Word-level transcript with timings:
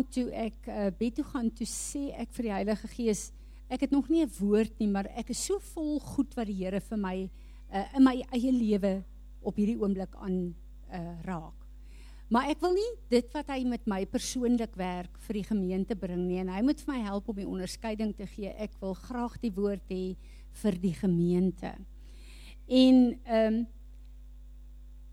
vanaand 0.00 0.12
toe 0.14 0.30
ek 0.32 0.68
uh, 0.68 0.88
bed 0.96 1.14
toe 1.18 1.24
gaan, 1.24 1.50
toe 1.50 1.66
sê 1.66 2.10
ek 2.16 2.32
vir 2.32 2.46
die 2.46 2.54
Heilige 2.54 2.88
Gees, 2.88 3.32
ek 3.70 3.82
het 3.82 3.92
nog 3.92 4.08
nie 4.08 4.24
'n 4.24 4.30
woord 4.40 4.72
nie, 4.80 4.88
maar 4.88 5.06
ek 5.14 5.30
is 5.30 5.44
so 5.44 5.58
vol 5.74 6.00
goed 6.00 6.34
wat 6.36 6.46
die 6.46 6.64
Here 6.64 6.80
vir 6.80 6.96
my 6.96 7.28
uh, 7.72 7.84
in 7.96 8.04
my 8.04 8.22
eie 8.32 8.50
lewe 8.50 9.04
op 9.42 9.56
hierdie 9.56 9.78
oomblik 9.78 10.14
aan 10.16 10.54
uh, 10.92 11.22
raak. 11.24 11.54
Maar 12.30 12.50
ek 12.50 12.60
wil 12.60 12.74
nie 12.74 12.90
dit 13.10 13.26
wat 13.34 13.48
hy 13.48 13.64
met 13.64 13.86
my 13.86 14.06
persoonlik 14.06 14.74
werk 14.76 15.18
vir 15.26 15.34
die 15.34 15.44
gemeente 15.44 15.96
bring 15.96 16.28
nie 16.28 16.38
en 16.40 16.48
hy 16.48 16.62
moet 16.62 16.80
vir 16.80 16.94
my 16.94 17.00
help 17.02 17.28
om 17.28 17.36
die 17.36 17.48
onderskeiding 17.48 18.14
te 18.16 18.26
gee. 18.26 18.54
Ek 18.56 18.70
wil 18.80 18.94
graag 18.94 19.38
die 19.42 19.52
woord 19.52 19.84
hê 19.90 20.16
vir 20.62 20.78
die 20.80 20.94
gemeente. 20.94 21.76
En 22.68 23.18
ehm 23.26 23.54
um, 23.54 23.66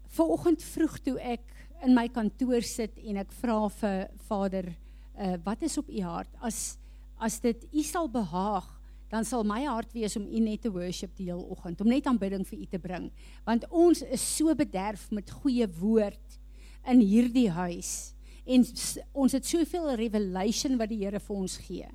vanoggend 0.07 0.63
vroeg 0.63 0.99
toe 1.03 1.19
ek 1.19 1.56
in 1.85 1.93
my 1.95 2.07
kantoor 2.09 2.65
sit 2.65 2.97
en 3.05 3.21
ek 3.21 3.31
vra 3.41 3.59
vir 3.79 4.07
Vader, 4.27 4.71
uh, 5.17 5.35
wat 5.45 5.63
is 5.67 5.77
op 5.77 5.89
u 5.89 6.01
hart? 6.05 6.33
As 6.41 6.77
as 7.17 7.39
dit 7.41 7.63
u 7.73 7.81
sal 7.81 8.05
behaag, 8.13 8.67
dan 9.09 9.25
sal 9.25 9.41
my 9.47 9.63
hart 9.65 9.93
wees 9.95 10.13
om 10.19 10.27
u 10.27 10.39
net 10.43 10.61
te 10.61 10.69
worship 10.69 11.15
die 11.17 11.31
hele 11.31 11.41
oggend, 11.49 11.79
om 11.81 11.89
net 11.89 12.05
aanbidding 12.05 12.43
vir 12.45 12.59
u 12.59 12.67
te 12.69 12.79
bring, 12.81 13.07
want 13.47 13.65
ons 13.73 14.03
is 14.05 14.21
so 14.21 14.53
bederf 14.53 15.07
met 15.15 15.31
goeie 15.39 15.65
woord 15.79 16.37
in 16.87 17.01
hierdie 17.01 17.49
huis. 17.49 18.13
En 18.45 18.63
ons 19.17 19.33
het 19.33 19.47
soveel 19.47 19.89
revelation 19.99 20.77
wat 20.79 20.91
die 20.91 21.01
Here 21.01 21.19
vir 21.19 21.35
ons 21.35 21.57
gee. 21.65 21.87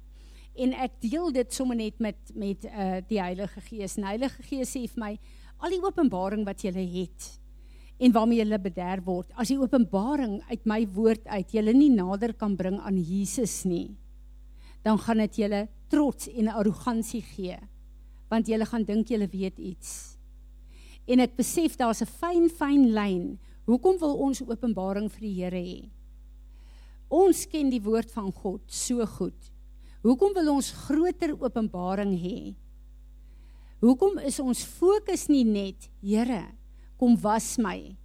En 0.53 0.75
ek 0.85 0.99
deel 1.01 1.31
dit 1.33 1.55
sommer 1.55 1.79
net 1.79 2.01
met 2.03 2.35
met 2.37 2.67
uh 2.69 2.99
die 3.09 3.21
Heilige 3.23 3.63
Gees. 3.69 3.97
Die 3.97 4.05
Heilige 4.05 4.43
Gees 4.43 4.75
sê 4.75 4.85
vir 4.91 5.01
my 5.01 5.13
al 5.63 5.73
die 5.73 5.81
openbaring 5.81 6.45
wat 6.45 6.65
jy 6.65 6.75
het, 6.75 7.29
en 8.03 8.15
waarmee 8.15 8.41
julle 8.41 8.59
bederf 8.59 9.05
word. 9.07 9.31
As 9.39 9.53
die 9.53 9.61
openbaring 9.61 10.41
uit 10.51 10.65
my 10.67 10.81
woord 10.95 11.29
uit 11.31 11.55
julle 11.55 11.75
nie 11.77 11.93
nader 11.95 12.35
kan 12.35 12.57
bring 12.59 12.81
aan 12.83 12.99
Jesus 12.99 13.63
nie, 13.69 13.95
dan 14.83 14.99
gaan 14.99 15.23
dit 15.23 15.39
julle 15.45 15.69
trots 15.93 16.27
en 16.33 16.51
arrogansie 16.51 17.23
gee, 17.23 17.59
want 18.33 18.49
julle 18.51 18.67
gaan 18.67 18.87
dink 18.89 19.13
julle 19.13 19.29
weet 19.31 19.61
iets. 19.61 20.17
En 21.07 21.23
ek 21.23 21.37
besef 21.37 21.77
daar's 21.77 22.03
'n 22.03 22.11
fyn 22.11 22.49
fyn 22.51 22.91
lyn. 22.95 23.39
Hoekom 23.67 23.99
wil 23.99 24.15
ons 24.19 24.43
openbaring 24.43 25.11
vir 25.11 25.21
die 25.21 25.35
Here 25.35 25.63
hê? 25.63 25.91
Ons 27.09 27.47
ken 27.47 27.71
die 27.71 27.83
woord 27.83 28.11
van 28.11 28.33
God 28.33 28.63
so 28.67 29.05
goed. 29.07 29.53
Hoekom 30.03 30.35
wil 30.35 30.55
ons 30.55 30.73
groter 30.73 31.37
openbaring 31.39 32.19
hê? 32.19 32.55
Hoekom 33.81 34.19
is 34.19 34.41
ons 34.41 34.65
fokus 34.65 35.29
nie 35.29 35.45
net, 35.45 35.91
Here, 36.03 36.55
kom 37.03 37.17
was 37.19 37.57
my. 37.59 37.97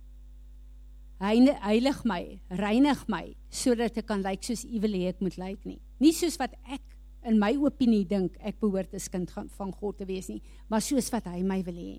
Heilig 1.21 1.99
my, 2.05 2.21
reinig 2.49 3.03
my 3.09 3.27
sodat 3.53 3.97
ek 4.01 4.07
kan 4.09 4.23
lyk 4.25 4.41
soos 4.45 4.63
U 4.65 4.79
wil 4.81 4.95
hê 4.97 5.11
ek 5.11 5.19
moet 5.21 5.37
lyk 5.37 5.65
nie. 5.69 5.77
Nie 6.01 6.13
soos 6.17 6.37
wat 6.41 6.55
ek 6.65 6.81
in 7.29 7.37
my 7.37 7.51
opinie 7.61 8.07
dink 8.09 8.39
ek 8.41 8.57
behoort 8.61 8.95
as 8.97 9.05
kind 9.11 9.29
van 9.29 9.73
God 9.75 9.99
te 9.99 10.07
wees 10.09 10.29
nie, 10.31 10.39
maar 10.69 10.81
soos 10.81 11.11
wat 11.13 11.27
hy 11.29 11.43
my 11.45 11.59
wil 11.67 11.77
hê. 11.77 11.97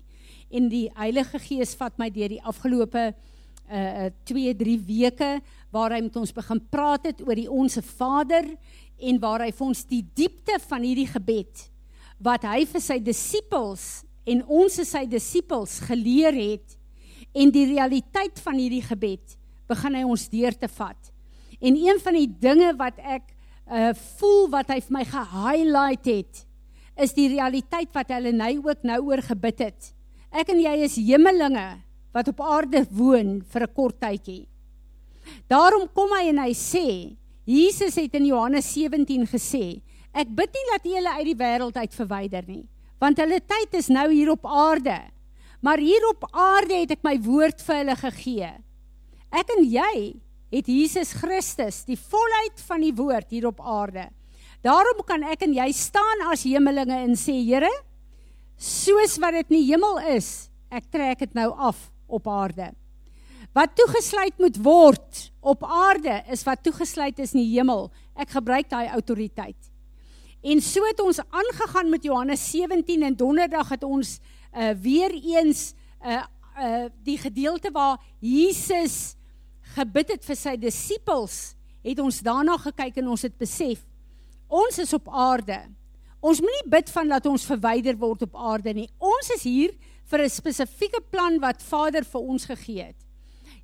En 0.51 0.67
die 0.71 0.89
Heilige 0.97 1.39
Gees 1.43 1.71
vat 1.79 1.95
my 2.01 2.09
deur 2.11 2.33
die 2.35 2.41
afgelope 2.43 3.11
uh 3.69 4.09
2 4.27 4.55
3 4.59 4.75
weke 4.87 5.29
waar 5.71 5.93
hy 5.93 6.01
met 6.01 6.15
ons 6.19 6.33
begin 6.33 6.59
praat 6.73 7.05
het 7.11 7.21
oor 7.21 7.37
die 7.37 7.47
onsse 7.47 7.83
Vader 7.85 8.47
en 8.97 9.21
waar 9.21 9.45
hy 9.45 9.51
vir 9.53 9.67
ons 9.67 9.85
die 9.87 10.01
diepte 10.17 10.57
van 10.65 10.83
hierdie 10.83 11.07
gebed 11.11 11.67
wat 12.17 12.47
hy 12.49 12.63
vir 12.65 12.81
sy 12.81 12.97
disippels 12.97 13.85
en 14.25 14.41
ons 14.49 14.79
as 14.81 14.95
sy 14.97 15.03
disippels 15.11 15.77
geleer 15.85 16.33
het 16.33 16.78
en 17.33 17.51
die 17.51 17.65
realiteit 17.73 18.39
van 18.43 18.57
hierdie 18.57 18.83
gebed 18.85 19.37
begin 19.69 19.95
hy 19.95 20.03
ons 20.07 20.29
deur 20.31 20.55
te 20.57 20.67
vat. 20.67 21.11
En 21.61 21.75
een 21.75 21.99
van 22.01 22.15
die 22.17 22.29
dinge 22.41 22.73
wat 22.79 22.97
ek 22.99 23.35
uh 23.69 23.91
voel 24.17 24.47
wat 24.49 24.71
hy 24.73 24.79
vir 24.81 24.93
my 24.95 25.03
ge-highlight 25.05 26.07
het, 26.09 26.39
is 26.97 27.13
die 27.13 27.27
realiteit 27.35 27.91
wat 27.93 28.09
hulle 28.15 28.31
nou 28.33 28.53
ook 28.65 28.81
nou 28.87 28.97
oor 29.11 29.21
gebid 29.23 29.61
het. 29.67 29.91
Ek 30.33 30.49
en 30.49 30.61
jy 30.61 30.73
is 30.85 30.97
hemelinge 30.97 31.67
wat 32.15 32.31
op 32.31 32.41
aarde 32.41 32.83
woon 32.89 33.41
vir 33.45 33.63
'n 33.63 33.73
kort 33.73 33.99
tydjie. 34.01 34.47
Daarom 35.47 35.87
kom 35.93 36.09
hy 36.17 36.29
en 36.29 36.39
hy 36.39 36.53
sê, 36.53 37.15
Jesus 37.45 37.95
het 37.95 38.15
in 38.15 38.25
Johannes 38.25 38.65
17 38.73 39.25
gesê, 39.27 39.81
ek 40.13 40.27
bid 40.35 40.49
nie 40.53 40.67
dat 40.73 40.85
jy 40.85 40.95
hulle 40.95 41.15
uit 41.17 41.25
die 41.25 41.39
wêreld 41.43 41.77
uit 41.77 41.93
verwyder 41.93 42.43
nie, 42.47 42.65
want 42.99 43.17
hulle 43.17 43.39
tyd 43.39 43.73
is 43.73 43.89
nou 43.89 44.09
hier 44.11 44.31
op 44.31 44.45
aarde. 44.45 44.97
Maar 45.61 45.81
hier 45.83 46.07
op 46.09 46.27
aarde 46.31 46.77
het 46.81 46.95
ek 46.95 47.03
my 47.03 47.17
woord 47.23 47.61
vir 47.65 47.81
hulle 47.81 47.95
gegee. 47.99 48.51
Ek 49.29 49.51
en 49.57 49.65
jy 49.67 49.93
het 50.49 50.69
Jesus 50.71 51.11
Christus, 51.19 51.83
die 51.85 51.99
volheid 51.99 52.63
van 52.65 52.81
die 52.81 52.95
woord 52.95 53.29
hier 53.29 53.49
op 53.49 53.59
aarde. 53.61 54.07
Daarom 54.65 55.03
kan 55.07 55.23
ek 55.29 55.45
en 55.45 55.53
jy 55.55 55.69
staan 55.75 56.25
as 56.31 56.43
hemelinge 56.47 56.97
en 57.05 57.15
sê, 57.19 57.37
Here, 57.45 57.71
soos 58.59 59.17
wat 59.21 59.37
dit 59.37 59.53
in 59.53 59.59
die 59.59 59.67
hemel 59.69 60.01
is, 60.15 60.49
ek 60.71 60.89
trek 60.91 61.21
dit 61.23 61.37
nou 61.37 61.51
af 61.55 61.87
op 62.09 62.27
aarde. 62.27 62.71
Wat 63.55 63.73
toegesluit 63.77 64.37
moet 64.41 64.57
word 64.61 65.29
op 65.41 65.63
aarde 65.63 66.19
is 66.29 66.43
wat 66.45 66.61
toegesluit 66.63 67.17
is 67.19 67.33
in 67.33 67.41
die 67.41 67.55
hemel. 67.55 67.87
Ek 68.19 68.35
gebruik 68.35 68.69
daai 68.69 68.91
autoriteit. 68.93 69.57
En 70.39 70.61
so 70.63 70.85
het 70.87 70.99
ons 71.03 71.19
aangegaan 71.19 71.89
met 71.91 72.05
Johannes 72.05 72.43
17 72.51 73.03
en 73.03 73.15
donderdag 73.17 73.73
het 73.73 73.83
ons 73.83 74.19
uh 74.53 74.73
weer 74.81 75.13
eens 75.13 75.73
uh 76.01 76.23
uh 76.57 76.87
die 77.03 77.17
gedeelte 77.17 77.71
waar 77.71 77.99
Jesus 78.19 79.15
gebid 79.75 80.15
het 80.15 80.25
vir 80.25 80.35
sy 80.35 80.55
disippels, 80.57 81.55
het 81.83 81.99
ons 81.99 82.19
daarna 82.25 82.57
gekyk 82.57 82.97
en 82.97 83.13
ons 83.13 83.21
het 83.21 83.37
besef 83.37 83.85
ons 84.49 84.79
is 84.81 84.93
op 84.97 85.07
aarde. 85.13 85.59
Ons 86.19 86.41
moenie 86.43 86.65
bid 86.67 86.89
van 86.91 87.13
dat 87.13 87.27
ons 87.29 87.45
verwyder 87.47 87.95
word 87.99 88.25
op 88.25 88.35
aarde 88.35 88.73
nie. 88.75 88.89
Ons 88.97 89.29
is 89.37 89.45
hier 89.45 89.75
vir 90.09 90.25
'n 90.25 90.29
spesifieke 90.29 91.01
plan 91.11 91.39
wat 91.39 91.61
Vader 91.61 92.03
vir 92.03 92.21
ons 92.21 92.45
gegee 92.45 92.83
het. 92.83 92.97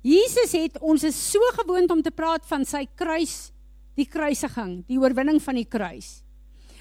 Jesus 0.02 0.52
het 0.52 0.78
ons 0.80 1.02
is 1.04 1.16
so 1.32 1.40
gewoond 1.58 1.90
om 1.90 2.02
te 2.02 2.10
praat 2.10 2.46
van 2.46 2.64
sy 2.64 2.86
kruis, 2.94 3.52
die 3.96 4.06
kruisiging, 4.06 4.86
die 4.86 4.98
oorwinning 4.98 5.42
van 5.42 5.54
die 5.54 5.66
kruis. 5.66 6.22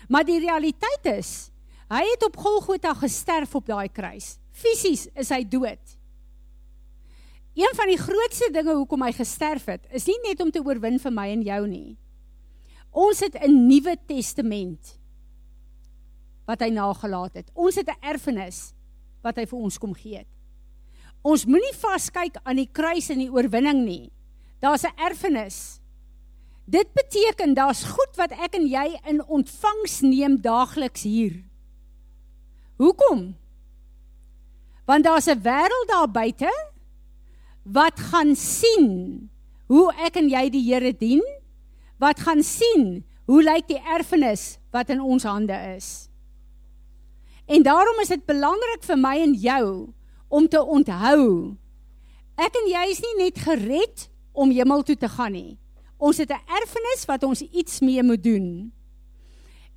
Maar 0.08 0.24
die 0.24 0.40
realiteit 0.40 1.06
is, 1.06 1.52
Hy 1.96 2.02
het 2.10 2.26
op 2.28 2.36
Golgotha 2.36 2.92
gesterf 3.00 3.54
op 3.56 3.70
daai 3.70 3.88
kruis. 3.88 4.34
Fisies 4.52 5.06
is 5.16 5.30
hy 5.32 5.46
dood. 5.48 5.94
Een 7.56 7.72
van 7.78 7.88
die 7.88 8.00
grootste 8.00 8.50
dinge 8.52 8.74
hoekom 8.76 9.06
hy 9.06 9.14
gesterf 9.16 9.70
het, 9.72 9.86
is 9.96 10.10
nie 10.10 10.18
net 10.26 10.42
om 10.44 10.52
te 10.52 10.60
oorwin 10.60 11.00
vir 11.00 11.14
my 11.16 11.30
en 11.32 11.46
jou 11.46 11.62
nie. 11.70 11.96
Ons 12.92 13.22
het 13.24 13.36
'n 13.40 13.68
Nuwe 13.68 13.96
Testament 14.08 15.00
wat 16.46 16.60
hy 16.60 16.70
nagelaat 16.70 17.34
het. 17.34 17.52
Ons 17.54 17.76
het 17.76 17.88
'n 17.88 18.04
erfenis 18.04 18.74
wat 19.24 19.38
hy 19.38 19.46
vir 19.46 19.60
ons 19.60 19.78
kom 19.78 19.94
gee 19.94 20.18
het. 20.18 20.28
Ons 21.24 21.46
moenie 21.46 21.74
vaskyk 21.74 22.38
aan 22.44 22.58
die 22.58 22.70
kruis 22.72 23.10
en 23.10 23.20
die 23.20 23.32
oorwinning 23.32 23.86
nie. 23.86 24.12
Daar's 24.60 24.84
'n 24.84 25.00
erfenis. 25.00 25.80
Dit 26.68 26.94
beteken 26.94 27.54
daar's 27.54 27.84
goed 27.84 28.16
wat 28.18 28.32
ek 28.32 28.56
en 28.56 28.68
jy 28.68 29.00
in 29.08 29.24
ontvangs 29.24 30.02
neem 30.02 30.42
daagliks 30.42 31.04
hier. 31.04 31.45
Hoekom? 32.76 33.36
Want 34.86 35.04
daar's 35.04 35.28
'n 35.28 35.42
wêreld 35.42 35.88
daar 35.88 36.12
buite 36.12 36.52
wat 37.64 38.00
gaan 38.00 38.36
sien 38.36 39.30
hoe 39.66 39.94
ek 39.98 40.16
en 40.16 40.30
jy 40.30 40.50
die 40.50 40.74
Here 40.74 40.94
dien, 40.94 41.24
wat 41.98 42.20
gaan 42.20 42.44
sien 42.44 43.06
hoe 43.26 43.44
lyk 43.44 43.68
die 43.68 43.82
erfenis 43.82 44.60
wat 44.72 44.90
in 44.90 45.02
ons 45.02 45.24
hande 45.24 45.76
is. 45.76 46.10
En 47.46 47.64
daarom 47.64 48.00
is 48.02 48.08
dit 48.08 48.26
belangrik 48.26 48.84
vir 48.84 48.98
my 48.98 49.18
en 49.22 49.34
jou 49.34 49.94
om 50.28 50.48
te 50.48 50.62
onthou 50.62 51.56
ek 52.36 52.58
en 52.60 52.68
jy 52.68 52.84
is 52.92 53.02
nie 53.04 53.16
net 53.24 53.40
gered 53.40 54.08
om 54.36 54.52
hemel 54.52 54.84
toe 54.84 54.98
te 55.00 55.10
gaan 55.10 55.32
nie. 55.32 55.58
Ons 55.98 56.18
het 56.18 56.30
'n 56.30 56.46
erfenis 56.62 57.06
wat 57.08 57.24
ons 57.24 57.42
iets 57.42 57.80
mee 57.80 58.04
moet 58.04 58.24
doen. 58.24 58.74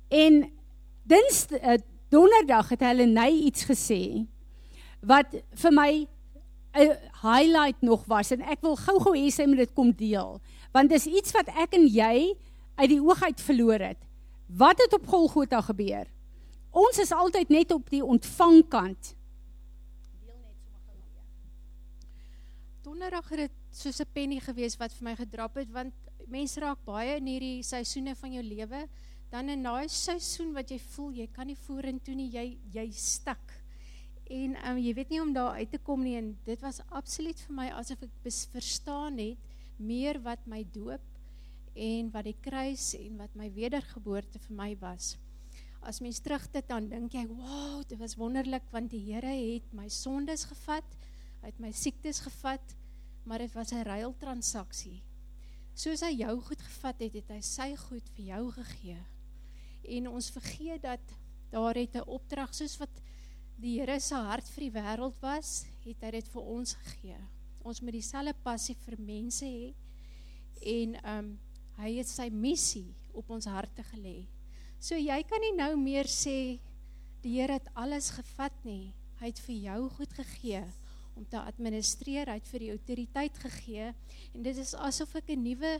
En 0.09 0.51
dins 1.03 1.45
eh, 1.47 1.79
Donderdag 2.09 2.69
het 2.73 2.81
hulle 2.81 3.05
net 3.05 3.43
iets 3.49 3.65
gesê 3.69 4.25
wat 5.05 5.35
vir 5.61 5.71
my 5.71 6.07
'n 6.75 6.97
highlight 7.21 7.81
nog 7.81 8.05
was 8.05 8.31
en 8.31 8.41
ek 8.41 8.61
wil 8.61 8.75
gou-gou 8.75 9.13
hê 9.15 9.29
sy 9.31 9.45
moet 9.45 9.57
dit 9.57 9.73
kom 9.73 9.91
deel 9.91 10.41
want 10.73 10.89
dis 10.89 11.05
iets 11.05 11.31
wat 11.31 11.47
ek 11.47 11.73
en 11.73 11.87
jy 11.87 12.35
uit 12.79 12.89
die 12.89 13.01
oog 13.01 13.21
uit 13.23 13.41
verloor 13.41 13.79
het. 13.79 13.99
Wat 14.47 14.79
het 14.79 14.93
op 14.93 15.07
Golgotha 15.07 15.61
gebeur? 15.61 16.07
Ons 16.71 16.99
is 17.01 17.11
altyd 17.11 17.49
net 17.49 17.71
op 17.71 17.89
die 17.89 18.03
ontvangkant. 18.05 19.15
Deel 20.23 20.37
net 20.37 20.55
sommer 20.63 20.81
gou 20.85 20.95
weer. 20.95 21.25
Donderdag 22.85 23.29
het 23.29 23.39
dit 23.47 23.55
soos 23.71 23.99
'n 23.99 24.11
penny 24.13 24.39
gewees 24.39 24.77
wat 24.77 24.93
vir 24.93 25.03
my 25.03 25.15
gedrap 25.15 25.55
het 25.55 25.71
want 25.71 25.93
mense 26.27 26.59
raak 26.59 26.79
baie 26.85 27.17
in 27.17 27.25
hierdie 27.25 27.63
seisoene 27.63 28.15
van 28.15 28.33
jou 28.33 28.43
lewe 28.43 28.87
dan 29.29 29.49
in 29.49 29.63
daai 29.63 29.87
seisoen 29.89 30.53
wat 30.55 30.71
jy 30.73 30.79
voel 30.95 31.11
jy 31.21 31.27
kan 31.33 31.47
nie 31.49 31.57
vorentoe 31.67 32.15
nie, 32.17 32.29
jy 32.33 32.57
jy 32.73 32.87
stik. 32.91 33.53
En 34.29 34.55
um, 34.69 34.77
jy 34.77 34.93
weet 34.97 35.13
nie 35.13 35.21
om 35.21 35.33
daar 35.33 35.57
uit 35.57 35.71
te 35.73 35.79
kom 35.81 36.03
nie 36.05 36.17
en 36.19 36.33
dit 36.45 36.61
was 36.61 36.81
absoluut 36.89 37.39
vir 37.47 37.55
my 37.61 37.69
asof 37.77 38.03
ek 38.05 38.27
verstaan 38.53 39.17
het 39.21 39.47
meer 39.79 40.19
wat 40.21 40.45
my 40.49 40.63
doop 40.73 41.05
en 41.79 42.11
wat 42.13 42.27
die 42.27 42.37
kruis 42.43 42.91
en 42.97 43.17
wat 43.21 43.33
my 43.39 43.49
wedergeboorte 43.55 44.41
vir 44.47 44.55
my 44.55 44.69
was. 44.81 45.15
As 45.81 46.01
mens 46.03 46.19
terugdink 46.19 46.67
dan 46.67 46.89
dink 46.89 47.13
jy, 47.13 47.25
"Wow, 47.27 47.83
dit 47.87 47.97
was 47.97 48.17
wonderlik 48.17 48.65
want 48.71 48.91
die 48.91 49.13
Here 49.13 49.33
het 49.33 49.73
my 49.73 49.87
sondes 49.87 50.43
gevat, 50.45 50.85
hy 51.41 51.47
het 51.47 51.59
my 51.59 51.71
siektes 51.71 52.19
gevat, 52.19 52.75
maar 53.23 53.39
dit 53.39 53.53
was 53.53 53.71
'n 53.71 53.83
ruiltransaksie. 53.83 55.01
Soos 55.73 56.01
hy 56.01 56.11
jou 56.17 56.41
goed 56.41 56.61
gevat 56.61 56.99
het, 56.99 57.13
het 57.13 57.29
hy 57.29 57.41
sy 57.41 57.75
goed 57.75 58.09
vir 58.15 58.25
jou 58.25 58.51
gegee. 58.51 58.97
En 59.83 60.07
ons 60.07 60.31
vergeet 60.31 60.81
dat 60.81 61.15
daar 61.51 61.75
het 61.75 61.95
'n 61.95 62.07
opdrag 62.07 62.53
soos 62.53 62.77
wat 62.77 63.01
die 63.59 63.79
Here 63.79 63.99
se 63.99 64.15
hart 64.15 64.49
vir 64.49 64.63
die 64.69 64.75
wêreld 64.79 65.19
was, 65.21 65.65
het 65.85 66.01
hy 66.01 66.11
dit 66.11 66.27
vir 66.27 66.41
ons 66.41 66.73
gegee. 66.73 67.17
Ons 67.63 67.81
moet 67.81 67.93
dieselfde 67.93 68.33
passie 68.43 68.75
vir 68.85 68.99
mense 68.99 69.45
hê 69.45 69.73
en 70.61 70.95
ehm 70.95 71.17
um, 71.19 71.39
hy 71.79 71.93
het 71.95 72.07
sy 72.07 72.27
missie 72.29 72.95
op 73.15 73.29
ons 73.29 73.45
harte 73.45 73.83
gelê. 73.93 74.27
So 74.79 74.95
jy 74.95 75.23
kan 75.23 75.39
nie 75.39 75.55
nou 75.55 75.77
meer 75.79 76.07
sê 76.11 76.59
die 77.23 77.39
Here 77.39 77.53
het 77.53 77.69
alles 77.73 78.11
gevat 78.15 78.55
nie. 78.63 78.93
Hy 79.19 79.31
het 79.31 79.39
vir 79.39 79.55
jou 79.55 79.89
goed 79.89 80.13
gegee 80.13 80.63
om 81.15 81.25
te 81.27 81.39
administreer, 81.39 82.27
hy 82.27 82.37
het 82.39 82.47
vir 82.47 82.59
die 82.59 82.71
autoriteit 82.71 83.39
gegee 83.43 83.89
en 84.33 84.43
dit 84.43 84.57
is 84.57 84.75
asof 84.75 85.15
ek 85.15 85.31
'n 85.35 85.43
nuwe 85.43 85.73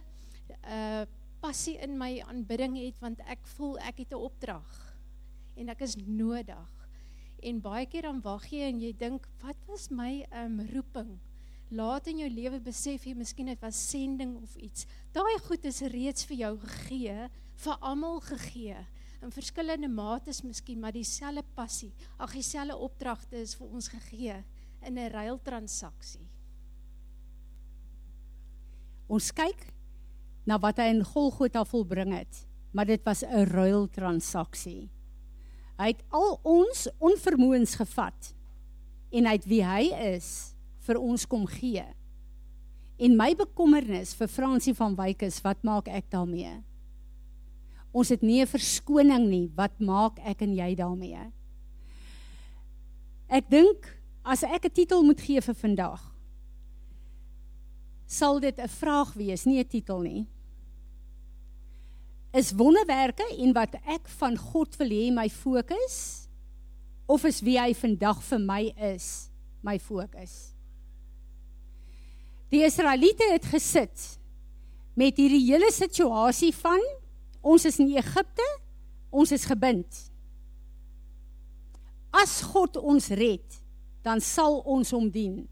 uh 0.63 1.05
passie 1.41 1.77
in 1.83 1.97
my 1.97 2.19
aanbidding 2.27 2.77
het 2.77 2.99
want 3.03 3.21
ek 3.27 3.47
voel 3.55 3.77
ek 3.79 4.03
het 4.03 4.13
'n 4.13 4.25
opdrag 4.27 4.75
en 5.55 5.69
ek 5.69 5.81
is 5.81 5.95
nodig. 5.95 6.69
En 7.43 7.61
baie 7.61 7.85
keer 7.85 8.01
dan 8.01 8.21
wag 8.21 8.45
jy 8.51 8.67
en 8.67 8.79
jy 8.81 8.93
dink, 8.93 9.27
wat 9.41 9.57
was 9.67 9.89
my 9.89 10.25
um 10.31 10.59
roeping? 10.73 11.19
Laat 11.69 12.07
in 12.07 12.19
jou 12.19 12.29
lewe 12.29 12.59
besef 12.59 13.05
jy 13.05 13.13
miskien 13.13 13.45
dit 13.45 13.61
was 13.61 13.89
sending 13.89 14.35
of 14.41 14.55
iets. 14.55 14.85
Daai 15.13 15.37
goed 15.39 15.65
is 15.65 15.81
reeds 15.81 16.25
vir 16.25 16.37
jou 16.37 16.57
gegee, 16.57 17.29
vir 17.55 17.77
almal 17.81 18.19
gegee 18.19 18.87
in 19.21 19.31
verskillende 19.31 19.87
mates 19.91 20.41
miskien, 20.41 20.79
maar 20.79 20.95
dieselfde 20.95 21.43
passie, 21.55 21.91
ag 22.17 22.33
dieselfde 22.33 22.75
opdragte 22.75 23.35
is 23.35 23.55
vir 23.59 23.67
ons 23.67 23.87
gegee 23.87 24.43
in 24.81 24.97
'n 24.97 25.11
ruiltransaksie. 25.11 26.27
Ons 29.07 29.31
kyk 29.31 29.73
na 30.49 30.57
wat 30.57 30.79
hy 30.81 30.89
in 30.95 31.03
Golgotha 31.05 31.61
volbring 31.67 32.15
het, 32.17 32.45
maar 32.73 32.89
dit 32.89 33.03
was 33.05 33.23
'n 33.23 33.45
ruiltransaksie. 33.45 34.89
Hy 35.77 35.87
het 35.87 36.03
al 36.09 36.39
ons 36.43 36.89
onvermoëns 36.99 37.75
gevat 37.75 38.33
en 39.11 39.25
hy 39.25 39.33
het 39.37 39.45
wie 39.45 39.63
hy 39.63 39.93
is 40.15 40.55
vir 40.79 40.97
ons 40.97 41.25
kom 41.25 41.45
gee. 41.47 41.85
En 42.99 43.15
my 43.15 43.35
bekommernis 43.35 44.13
vir 44.13 44.27
Fransie 44.27 44.73
van 44.73 44.95
Wyk 44.95 45.21
is 45.21 45.41
wat 45.41 45.63
maak 45.63 45.87
ek 45.87 46.09
daarmee? 46.11 46.63
Ons 47.93 48.09
het 48.09 48.21
nie 48.21 48.41
'n 48.41 48.47
verskoning 48.47 49.29
nie. 49.29 49.51
Wat 49.55 49.79
maak 49.79 50.19
ek 50.19 50.41
en 50.41 50.53
jy 50.53 50.75
daarmee? 50.75 51.31
Ek 53.29 53.49
dink 53.49 53.99
as 54.23 54.43
ek 54.43 54.65
'n 54.65 54.73
titel 54.73 55.03
moet 55.03 55.21
gee 55.21 55.41
vir 55.41 55.55
vandag, 55.55 56.01
sal 58.05 58.39
dit 58.39 58.57
'n 58.59 58.67
vraag 58.67 59.13
wees, 59.13 59.45
nie 59.45 59.59
'n 59.59 59.67
titel 59.67 60.01
nie. 60.01 60.27
Is 62.33 62.51
wonderwerke 62.53 63.25
en 63.41 63.53
wat 63.57 63.73
ek 63.89 64.05
van 64.19 64.37
God 64.37 64.75
wil 64.77 64.93
hê 64.93 65.09
my 65.13 65.25
fokus 65.33 66.27
of 67.09 67.23
is 67.25 67.39
wie 67.41 67.57
hy 67.57 67.71
vandag 67.73 68.21
vir 68.21 68.41
my 68.43 68.61
is 68.93 69.07
my 69.65 69.79
fokus? 69.81 70.51
Die 72.53 72.61
Israeliete 72.65 73.25
het 73.33 73.47
gesit 73.49 74.05
met 74.97 75.17
hierdie 75.17 75.41
hele 75.47 75.71
situasie 75.73 76.51
van 76.59 76.81
ons 77.41 77.65
is 77.65 77.79
in 77.81 77.89
Egipte, 77.97 78.45
ons 79.09 79.31
is 79.33 79.47
gebind. 79.47 79.87
As 82.13 82.39
God 82.45 82.77
ons 82.77 83.09
red, 83.17 83.45
dan 84.05 84.21
sal 84.21 84.59
ons 84.69 84.91
hom 84.93 85.09
dien. 85.13 85.43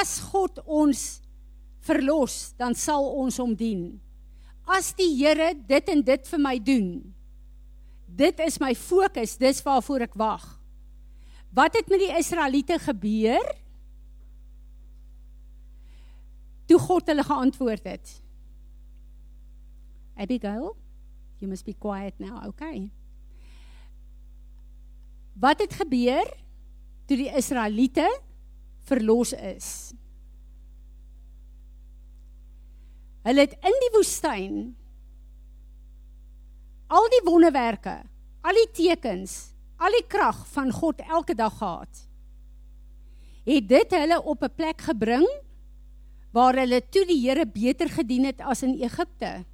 As 0.00 0.18
God 0.30 0.60
ons 0.64 1.20
verlos, 1.84 2.52
dan 2.60 2.76
sal 2.76 3.04
ons 3.20 3.36
hom 3.40 3.52
dien. 3.56 4.00
As 4.70 4.92
die 4.94 5.10
Here 5.18 5.52
dit 5.54 5.90
en 5.90 6.02
dit 6.06 6.30
vir 6.30 6.42
my 6.42 6.54
doen, 6.62 6.90
dit 8.20 8.42
is 8.44 8.58
my 8.62 8.70
fokus, 8.78 9.36
dis 9.40 9.62
waarvoor 9.66 10.06
ek 10.06 10.16
wag. 10.18 10.44
Wat 11.56 11.74
het 11.74 11.88
met 11.90 12.02
die 12.04 12.12
Israeliete 12.14 12.78
gebeur? 12.78 13.46
Toe 16.70 16.78
God 16.78 17.10
hulle 17.10 17.24
geantwoord 17.26 17.88
het. 17.90 18.12
Abigail, 20.20 20.76
you 21.40 21.48
must 21.50 21.66
be 21.66 21.74
quiet 21.74 22.14
now, 22.22 22.44
okay? 22.46 22.90
Wat 25.40 25.58
het 25.64 25.74
gebeur? 25.80 26.28
toe 27.10 27.18
die 27.18 27.32
Israeliete 27.34 28.06
verlos 28.86 29.32
is. 29.34 29.90
Hulle 33.26 33.44
het 33.44 33.56
in 33.60 33.76
die 33.84 33.92
woestyn 33.96 34.60
al 36.90 37.06
die 37.12 37.22
wonderwerke, 37.26 38.00
al 38.42 38.56
die 38.58 38.70
tekens, 38.74 39.52
al 39.78 39.94
die 39.94 40.06
krag 40.10 40.42
van 40.54 40.72
God 40.74 41.02
elke 41.06 41.36
dag 41.38 41.54
gehad. 41.60 42.02
Het 43.46 43.68
dit 43.68 43.94
hulle 43.96 44.18
op 44.22 44.42
'n 44.42 44.54
plek 44.56 44.80
gebring 44.80 45.26
waar 46.32 46.54
hulle 46.54 46.80
toe 46.90 47.04
die 47.06 47.20
Here 47.28 47.46
beter 47.46 47.88
gedien 47.88 48.24
het 48.24 48.40
as 48.40 48.62
in 48.62 48.78
Egipte. 48.82 49.44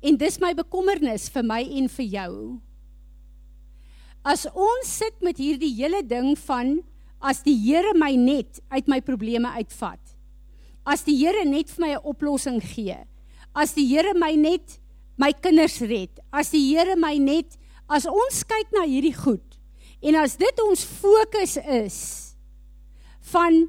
En 0.00 0.16
dis 0.16 0.38
my 0.38 0.54
bekommernis 0.54 1.28
vir 1.28 1.44
my 1.44 1.62
en 1.62 1.88
vir 1.88 2.04
jou. 2.06 2.60
As 4.22 4.46
ons 4.46 4.96
sit 4.96 5.20
met 5.20 5.36
hierdie 5.36 5.74
hele 5.74 6.02
ding 6.06 6.38
van 6.38 6.78
as 7.20 7.42
die 7.42 7.56
Here 7.56 7.94
my 7.94 8.14
net 8.14 8.60
uit 8.68 8.86
my 8.86 9.00
probleme 9.00 9.48
uitvat. 9.48 10.17
As 10.88 11.04
die 11.04 11.18
Here 11.20 11.44
net 11.44 11.68
vir 11.68 11.84
my 11.84 11.92
'n 11.96 12.04
oplossing 12.04 12.60
gee. 12.64 12.96
As 13.54 13.74
die 13.74 13.84
Here 13.84 14.14
my 14.14 14.32
net 14.34 14.78
my 15.18 15.32
kinders 15.32 15.80
red. 15.82 16.20
As 16.32 16.50
die 16.50 16.72
Here 16.72 16.96
my 16.96 17.18
net 17.18 17.58
as 17.88 18.06
ons 18.06 18.44
kyk 18.44 18.72
na 18.72 18.84
hierdie 18.84 19.16
goed 19.16 19.58
en 20.00 20.14
as 20.14 20.36
dit 20.38 20.60
ons 20.62 20.84
fokus 20.84 21.56
is 21.56 21.98
van 23.32 23.66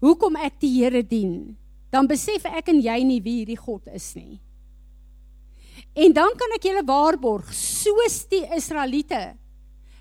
hoekom 0.00 0.36
ek 0.36 0.60
die 0.62 0.70
Here 0.78 1.02
dien, 1.02 1.56
dan 1.90 2.06
besef 2.06 2.46
ek 2.46 2.70
en 2.72 2.80
jy 2.80 2.98
nie 3.04 3.20
wie 3.20 3.42
hierdie 3.42 3.58
God 3.58 3.88
is 3.92 4.14
nie. 4.16 4.40
En 5.92 6.12
dan 6.12 6.32
kan 6.38 6.54
ek 6.56 6.64
julle 6.64 6.84
waarborg, 6.86 7.50
soos 7.52 8.24
die 8.30 8.44
Israeliete 8.56 9.34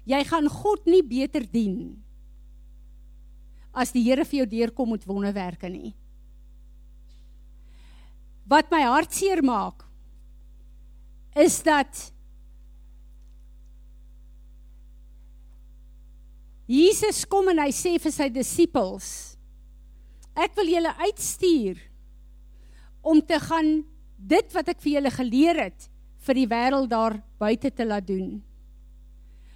jy 0.08 0.22
gaan 0.25 0.48
God 0.50 0.88
nie 0.90 1.04
beter 1.06 1.44
dien 1.46 2.01
as 3.72 3.94
die 3.96 4.04
Here 4.04 4.25
vir 4.28 4.42
jou 4.42 4.48
deurkom 4.51 4.92
met 4.92 5.06
wonderwerke 5.08 5.70
nie. 5.72 5.94
Wat 8.51 8.72
my 8.74 8.81
hart 8.84 9.15
seer 9.15 9.39
maak 9.46 9.86
is 11.39 11.62
dat 11.63 12.10
Jesus 16.67 17.24
kom 17.31 17.48
en 17.53 17.62
hy 17.63 17.70
sê 17.75 17.96
vir 18.03 18.12
sy 18.12 18.27
disippels 18.36 19.08
ek 20.36 20.55
wil 20.60 20.70
julle 20.72 20.91
uitstuur 21.00 21.79
om 23.01 23.20
te 23.24 23.39
gaan 23.39 23.81
dit 24.17 24.53
wat 24.55 24.70
ek 24.72 24.84
vir 24.84 24.98
julle 24.98 25.12
geleer 25.15 25.60
het 25.65 25.88
vir 26.27 26.38
die 26.38 26.48
wêreld 26.48 26.91
daar 26.91 27.17
buite 27.41 27.72
te 27.74 27.86
laat 27.88 28.05
doen. 28.05 28.36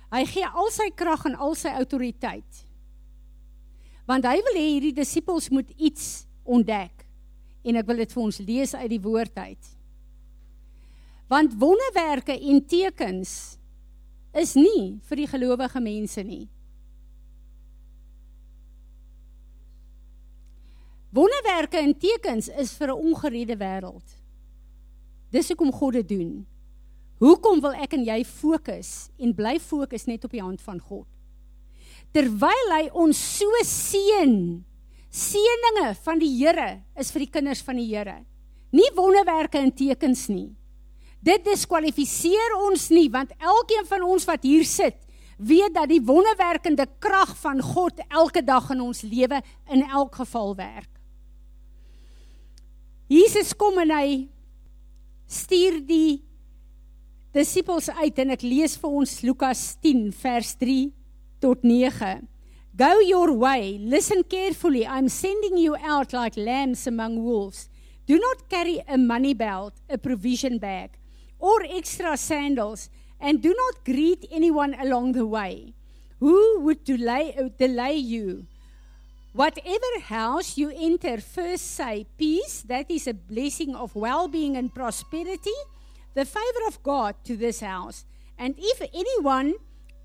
Hy 0.10 0.24
gee 0.30 0.48
al 0.48 0.72
sy 0.74 0.90
krag 0.98 1.28
en 1.30 1.36
al 1.38 1.54
sy 1.58 1.70
autoriteit. 1.78 2.64
Want 4.10 4.26
hy 4.26 4.40
wil 4.48 4.58
hê 4.58 4.66
hierdie 4.72 4.96
disippels 4.98 5.52
moet 5.54 5.70
iets 5.78 6.26
ontdek. 6.44 7.05
En 7.66 7.80
ek 7.82 7.88
wil 7.90 8.04
dit 8.04 8.14
vir 8.14 8.24
ons 8.24 8.42
lees 8.46 8.74
uit 8.78 8.90
die 8.94 9.02
woord 9.02 9.38
uit. 9.42 9.72
Want 11.32 11.56
wonderwerke 11.58 12.36
en 12.38 12.62
tekens 12.70 13.58
is 14.36 14.54
nie 14.60 15.00
vir 15.08 15.24
die 15.24 15.30
gelowige 15.32 15.82
mense 15.82 16.22
nie. 16.24 16.46
Wonderwerke 21.16 21.80
en 21.80 21.94
tekens 21.96 22.50
is 22.50 22.74
vir 22.76 22.92
'n 22.92 23.00
ongeredde 23.08 23.58
wêreld. 23.58 24.08
Dis 25.32 25.48
hoekom 25.48 25.72
God 25.72 25.94
dit 25.94 26.08
doen. 26.10 26.46
Hoekom 27.18 27.62
wil 27.62 27.74
ek 27.74 27.94
en 27.94 28.04
jy 28.04 28.26
fokus 28.26 29.10
en 29.18 29.34
bly 29.34 29.60
fokus 29.60 30.06
net 30.06 30.24
op 30.24 30.32
die 30.32 30.44
hand 30.44 30.62
van 30.62 30.80
God? 30.80 31.08
Terwyl 32.12 32.72
hy 32.72 32.90
ons 32.94 33.38
so 33.38 33.48
seën. 33.64 34.64
Seëninge 35.16 35.94
van 36.04 36.20
die 36.20 36.32
Here 36.42 36.82
is 37.00 37.12
vir 37.14 37.24
die 37.24 37.32
kinders 37.38 37.62
van 37.64 37.80
die 37.80 37.88
Here. 37.88 38.18
Nie 38.76 38.90
wonderwerke 38.98 39.62
en 39.62 39.72
tekens 39.72 40.26
nie. 40.28 40.50
Dit 41.24 41.46
diskwalifiseer 41.48 42.58
ons 42.68 42.90
nie 42.92 43.08
want 43.14 43.32
elkeen 43.40 43.88
van 43.88 44.04
ons 44.04 44.28
wat 44.28 44.44
hier 44.44 44.66
sit, 44.68 44.98
weet 45.40 45.74
dat 45.76 45.88
die 45.92 46.02
wonderwerkende 46.04 46.86
krag 47.00 47.32
van 47.40 47.64
God 47.64 48.04
elke 48.10 48.44
dag 48.44 48.68
in 48.76 48.84
ons 48.84 49.06
lewe 49.08 49.40
in 49.72 49.86
elk 49.88 50.20
geval 50.20 50.54
werk. 50.60 50.92
Jesus 53.08 53.54
kom 53.56 53.80
en 53.80 53.92
hy 53.96 54.28
stuur 55.32 55.80
die 55.86 56.22
disippels 57.36 57.88
uit 58.04 58.20
en 58.20 58.36
ek 58.36 58.44
lees 58.44 58.76
vir 58.82 59.00
ons 59.00 59.20
Lukas 59.24 59.68
10 59.84 60.10
vers 60.20 60.56
3 60.60 60.80
tot 61.44 61.64
9. 61.64 62.16
Go 62.76 63.00
your 63.00 63.32
way, 63.32 63.78
listen 63.82 64.24
carefully. 64.24 64.86
I'm 64.86 65.08
sending 65.08 65.58
you 65.58 65.78
out 65.78 66.12
like 66.12 66.36
lambs 66.36 66.86
among 66.86 67.24
wolves. 67.24 67.70
Do 68.06 68.20
not 68.20 68.50
carry 68.50 68.84
a 68.86 68.98
money 68.98 69.34
belt, 69.34 69.76
a 69.90 69.98
provision 69.98 70.58
bag, 70.58 70.90
or 71.40 71.64
extra 71.64 72.18
sandals, 72.18 72.90
and 73.18 73.42
do 73.42 73.56
not 73.58 73.86
greet 73.86 74.28
anyone 74.30 74.76
along 74.78 75.14
the 75.14 75.26
way. 75.26 75.74
Who 76.20 76.60
would 76.62 76.84
delay, 76.84 77.34
uh, 77.38 77.48
delay 77.58 77.96
you? 77.96 78.46
Whatever 79.32 80.00
house 80.02 80.58
you 80.58 80.70
enter, 80.76 81.22
first 81.22 81.72
say, 81.72 82.08
Peace, 82.18 82.62
that 82.64 82.92
is 82.92 83.08
a 83.08 83.14
blessing 83.14 83.74
of 83.74 83.96
well 83.96 84.28
being 84.28 84.58
and 84.58 84.74
prosperity, 84.74 85.58
the 86.14 86.26
favor 86.26 86.68
of 86.68 86.84
God 86.84 87.16
to 87.24 87.38
this 87.38 87.62
house. 87.62 88.04
And 88.38 88.54
if 88.58 88.82
anyone 88.94 89.56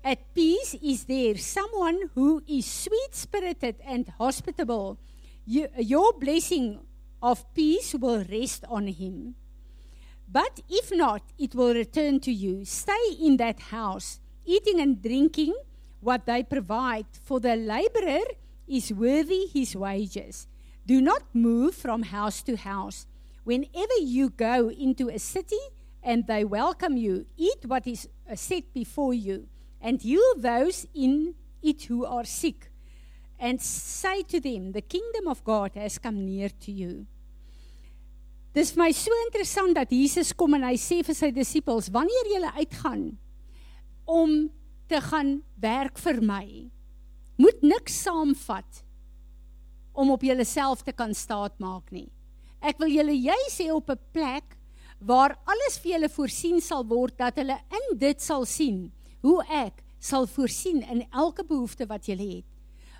at 0.03 0.33
peace 0.33 0.75
is 0.81 1.05
there, 1.05 1.37
someone 1.37 2.09
who 2.15 2.41
is 2.47 2.65
sweet 2.65 3.13
spirited 3.13 3.75
and 3.85 4.07
hospitable, 4.17 4.97
you, 5.45 5.67
your 5.77 6.13
blessing 6.13 6.79
of 7.21 7.51
peace 7.53 7.93
will 7.93 8.23
rest 8.25 8.65
on 8.67 8.87
him. 8.87 9.35
But 10.31 10.61
if 10.69 10.91
not, 10.91 11.23
it 11.37 11.53
will 11.53 11.73
return 11.73 12.19
to 12.21 12.31
you. 12.31 12.65
Stay 12.65 13.15
in 13.19 13.37
that 13.37 13.59
house, 13.59 14.19
eating 14.45 14.79
and 14.79 15.01
drinking 15.01 15.53
what 15.99 16.25
they 16.25 16.43
provide, 16.43 17.05
for 17.23 17.39
the 17.39 17.55
laborer 17.55 18.23
is 18.67 18.93
worthy 18.93 19.47
his 19.47 19.75
wages. 19.75 20.47
Do 20.87 21.01
not 21.01 21.23
move 21.33 21.75
from 21.75 22.03
house 22.03 22.41
to 22.43 22.55
house. 22.55 23.05
Whenever 23.43 23.97
you 24.01 24.29
go 24.29 24.69
into 24.69 25.09
a 25.09 25.19
city 25.19 25.59
and 26.01 26.25
they 26.25 26.43
welcome 26.43 26.97
you, 26.97 27.25
eat 27.37 27.65
what 27.65 27.85
is 27.85 28.07
uh, 28.29 28.35
set 28.35 28.73
before 28.73 29.13
you, 29.13 29.47
and 29.81 30.01
heal 30.01 30.35
those 30.37 30.87
in 30.93 31.35
it 31.61 31.83
who 31.83 32.05
are 32.05 32.23
sick, 32.23 32.71
and 33.39 33.61
say 33.61 34.21
to 34.23 34.39
them, 34.39 34.71
The 34.71 34.81
kingdom 34.81 35.27
of 35.27 35.43
God 35.43 35.71
has 35.75 35.97
come 35.97 36.25
near 36.25 36.49
to 36.49 36.71
you. 36.71 37.05
Dis 38.53 38.73
vir 38.75 38.83
my 38.83 38.91
so 38.91 39.15
interessant 39.25 39.77
dat 39.77 39.93
Jesus 39.95 40.33
kom 40.35 40.57
en 40.57 40.65
hy 40.67 40.75
sê 40.75 40.99
vir 41.07 41.15
sy 41.15 41.31
disippels, 41.31 41.87
wanneer 41.93 42.31
julle 42.33 42.51
uitgaan 42.59 43.05
om 44.03 44.49
te 44.91 44.99
gaan 44.99 45.37
werk 45.63 46.01
vir 46.03 46.19
my, 46.19 46.45
moet 47.39 47.61
niks 47.63 47.95
saamvat 48.03 48.81
om 49.95 50.11
op 50.11 50.23
julleself 50.23 50.83
te 50.83 50.91
kan 50.91 51.15
staat 51.15 51.55
maak 51.63 51.87
nie. 51.95 52.09
Ek 52.61 52.77
wil 52.81 52.91
julle 52.91 53.15
juis 53.15 53.55
hê 53.63 53.71
op 53.71 53.89
'n 53.89 53.99
plek 54.13 54.57
waar 54.99 55.37
alles 55.47 55.79
vir 55.81 55.93
julle 55.93 56.09
voorsien 56.09 56.61
sal 56.61 56.83
word 56.85 57.17
dat 57.17 57.39
hulle 57.39 57.57
in 57.71 57.97
dit 57.97 58.21
sal 58.21 58.45
sien 58.45 58.91
hoe 59.21 59.39
ek 59.47 59.83
sal 60.01 60.27
voorsien 60.27 60.81
in 60.81 61.05
elke 61.11 61.45
behoefte 61.45 61.85
wat 61.89 62.09
julle 62.09 62.27
het. 62.41 62.47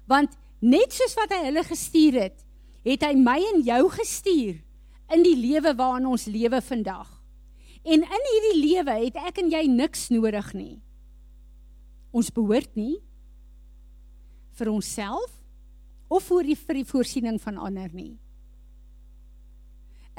Want 0.09 0.35
net 0.61 0.93
soos 0.93 1.15
wat 1.17 1.33
hy 1.33 1.45
hulle 1.47 1.63
gestuur 1.65 2.19
het, 2.21 2.37
het 2.85 3.05
hy 3.05 3.15
my 3.17 3.37
en 3.53 3.63
jou 3.65 3.81
gestuur 3.93 4.61
in 5.11 5.25
die 5.25 5.35
lewe 5.37 5.73
waarin 5.77 6.07
ons 6.09 6.29
lewe 6.29 6.61
vandag. 6.63 7.09
En 7.81 8.05
in 8.05 8.25
hierdie 8.29 8.57
lewe 8.61 8.97
het 9.07 9.17
ek 9.17 9.41
en 9.41 9.49
jy 9.51 9.65
niks 9.69 10.09
nodig 10.13 10.53
nie. 10.53 10.75
Ons 12.13 12.29
behoort 12.33 12.75
nie 12.77 12.99
vir 14.59 14.69
onsself 14.69 15.31
of 16.11 16.27
vir 16.27 16.51
die 16.51 16.57
vir 16.59 16.81
die 16.81 16.87
voorsiening 16.87 17.39
van 17.41 17.57
ander 17.57 17.89
nie. 17.95 18.13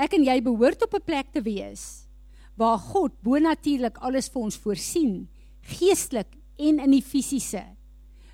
Ek 0.01 0.17
en 0.17 0.25
jy 0.25 0.41
behoort 0.43 0.83
op 0.83 0.95
'n 0.95 1.05
plek 1.05 1.33
te 1.33 1.43
wees 1.43 2.09
waar 2.57 2.79
God 2.79 3.13
bonatuurlik 3.23 3.99
alles 3.99 4.29
vir 4.29 4.43
ons 4.43 4.57
voorsien, 4.57 5.29
geestelik 5.63 6.29
en 6.59 6.79
in 6.83 6.91
die 6.91 7.03
fisiese, 7.03 7.65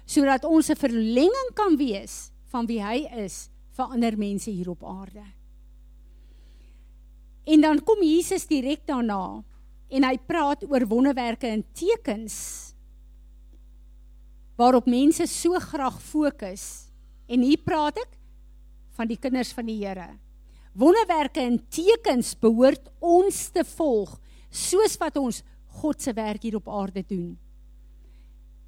sodat 0.05 0.45
ons 0.45 0.71
'n 0.71 0.77
verlenging 0.77 1.51
kan 1.55 1.77
wees 1.77 2.31
van 2.51 2.67
wie 2.67 2.83
hy 2.83 3.09
is 3.25 3.51
vir 3.77 3.85
ander 3.85 4.17
mense 4.19 4.51
hier 4.51 4.71
op 4.71 4.85
aarde. 4.85 5.25
En 7.45 7.61
dan 7.61 7.85
kom 7.85 8.03
Jesus 8.03 8.47
direk 8.47 8.87
daarna 8.87 9.45
en 9.89 10.05
hy 10.05 10.19
praat 10.19 10.65
oor 10.69 10.85
wonderwerke 10.87 11.47
en 11.47 11.65
tekens 11.73 12.69
waarop 14.59 14.87
mense 14.91 15.27
so 15.27 15.59
graag 15.63 16.03
fokus. 16.03 16.91
En 17.31 17.45
hier 17.47 17.61
praat 17.63 18.01
ek 18.03 18.17
van 18.99 19.07
die 19.07 19.19
kinders 19.21 19.53
van 19.55 19.69
die 19.71 19.79
Here. 19.79 20.19
Wonderwerke 20.79 21.41
en 21.41 21.61
tekens 21.71 22.35
behoort 22.39 22.91
ons 22.99 23.49
te 23.55 23.65
volg 23.77 24.17
soos 24.51 24.97
wat 24.99 25.17
ons 25.21 25.43
God 25.83 26.03
se 26.03 26.13
werk 26.17 26.43
hier 26.43 26.59
op 26.59 26.69
aarde 26.69 27.05
doen. 27.07 27.37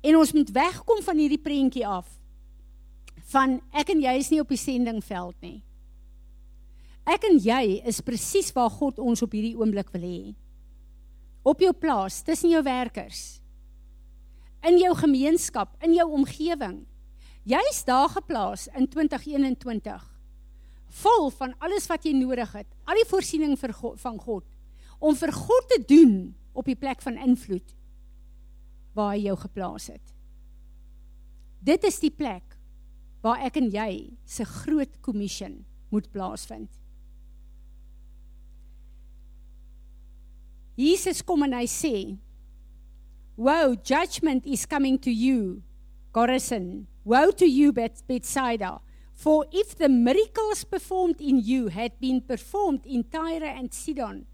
En 0.00 0.16
ons 0.16 0.32
moet 0.32 0.52
wegkom 0.54 1.02
van 1.04 1.18
hierdie 1.20 1.42
prentjie 1.42 1.86
af 1.86 2.08
van 3.30 3.58
ek 3.76 3.92
en 3.92 4.00
jy 4.02 4.14
is 4.18 4.30
nie 4.32 4.40
op 4.42 4.50
die 4.50 4.58
sendingveld 4.58 5.36
nie. 5.44 5.60
Ek 7.06 7.26
en 7.28 7.36
jy 7.42 7.80
is 7.86 8.00
presies 8.02 8.50
waar 8.56 8.72
God 8.74 8.98
ons 8.98 9.22
op 9.22 9.36
hierdie 9.36 9.54
oomblik 9.58 9.92
wil 9.94 10.02
hê. 10.02 10.22
Op 11.46 11.62
jou 11.62 11.70
plaas, 11.76 12.20
tussen 12.26 12.50
jou 12.50 12.62
werkers 12.64 13.40
in 14.66 14.76
jou 14.80 14.92
gemeenskap, 14.96 15.72
in 15.84 15.94
jou 15.96 16.06
omgewing. 16.12 16.82
Jy's 17.48 17.82
daar 17.88 18.10
geplaas 18.12 18.66
in 18.76 18.88
2021. 18.88 20.02
Vol 21.00 21.30
van 21.38 21.54
alles 21.64 21.86
wat 21.88 22.04
jy 22.04 22.12
nodig 22.18 22.50
het, 22.58 22.68
al 22.84 22.98
die 22.98 23.08
voorsiening 23.08 23.56
vir 23.60 23.72
God, 23.76 24.00
van 24.02 24.18
God 24.20 24.46
om 25.00 25.16
vir 25.16 25.30
God 25.32 25.68
te 25.70 25.78
doen 25.88 26.14
op 26.52 26.66
die 26.66 26.78
plek 26.78 27.02
van 27.02 27.18
invloed 27.18 27.76
waar 28.96 29.14
hy 29.14 29.26
jou 29.28 29.36
geplaas 29.38 29.88
het. 29.92 30.14
Dit 31.60 31.84
is 31.84 32.00
die 32.02 32.12
plek 32.12 32.56
waar 33.24 33.42
ek 33.44 33.58
en 33.60 33.68
jy 33.70 34.16
se 34.24 34.44
groot 34.48 35.00
kommissie 35.04 35.60
moet 35.92 36.08
plaasvind. 36.12 36.70
Jesus 40.80 41.20
kom 41.26 41.44
en 41.44 41.54
hy 41.58 41.66
sê 41.68 41.94
Woe, 43.40 43.76
judgment 43.84 44.44
is 44.44 44.66
coming 44.66 44.98
to 45.00 45.10
you, 45.10 45.62
Chorazin. 46.12 46.86
Woe 47.04 47.32
to 47.32 47.46
you, 47.46 47.72
Bethsaida. 47.72 48.80
For 49.14 49.46
if 49.52 49.76
the 49.76 49.88
miracles 49.88 50.64
performed 50.64 51.20
in 51.20 51.38
you 51.40 51.68
had 51.68 51.98
been 52.00 52.20
performed 52.20 52.84
in 52.84 53.04
Tyre 53.04 53.44
and 53.44 53.72
Sidon, 53.72 54.26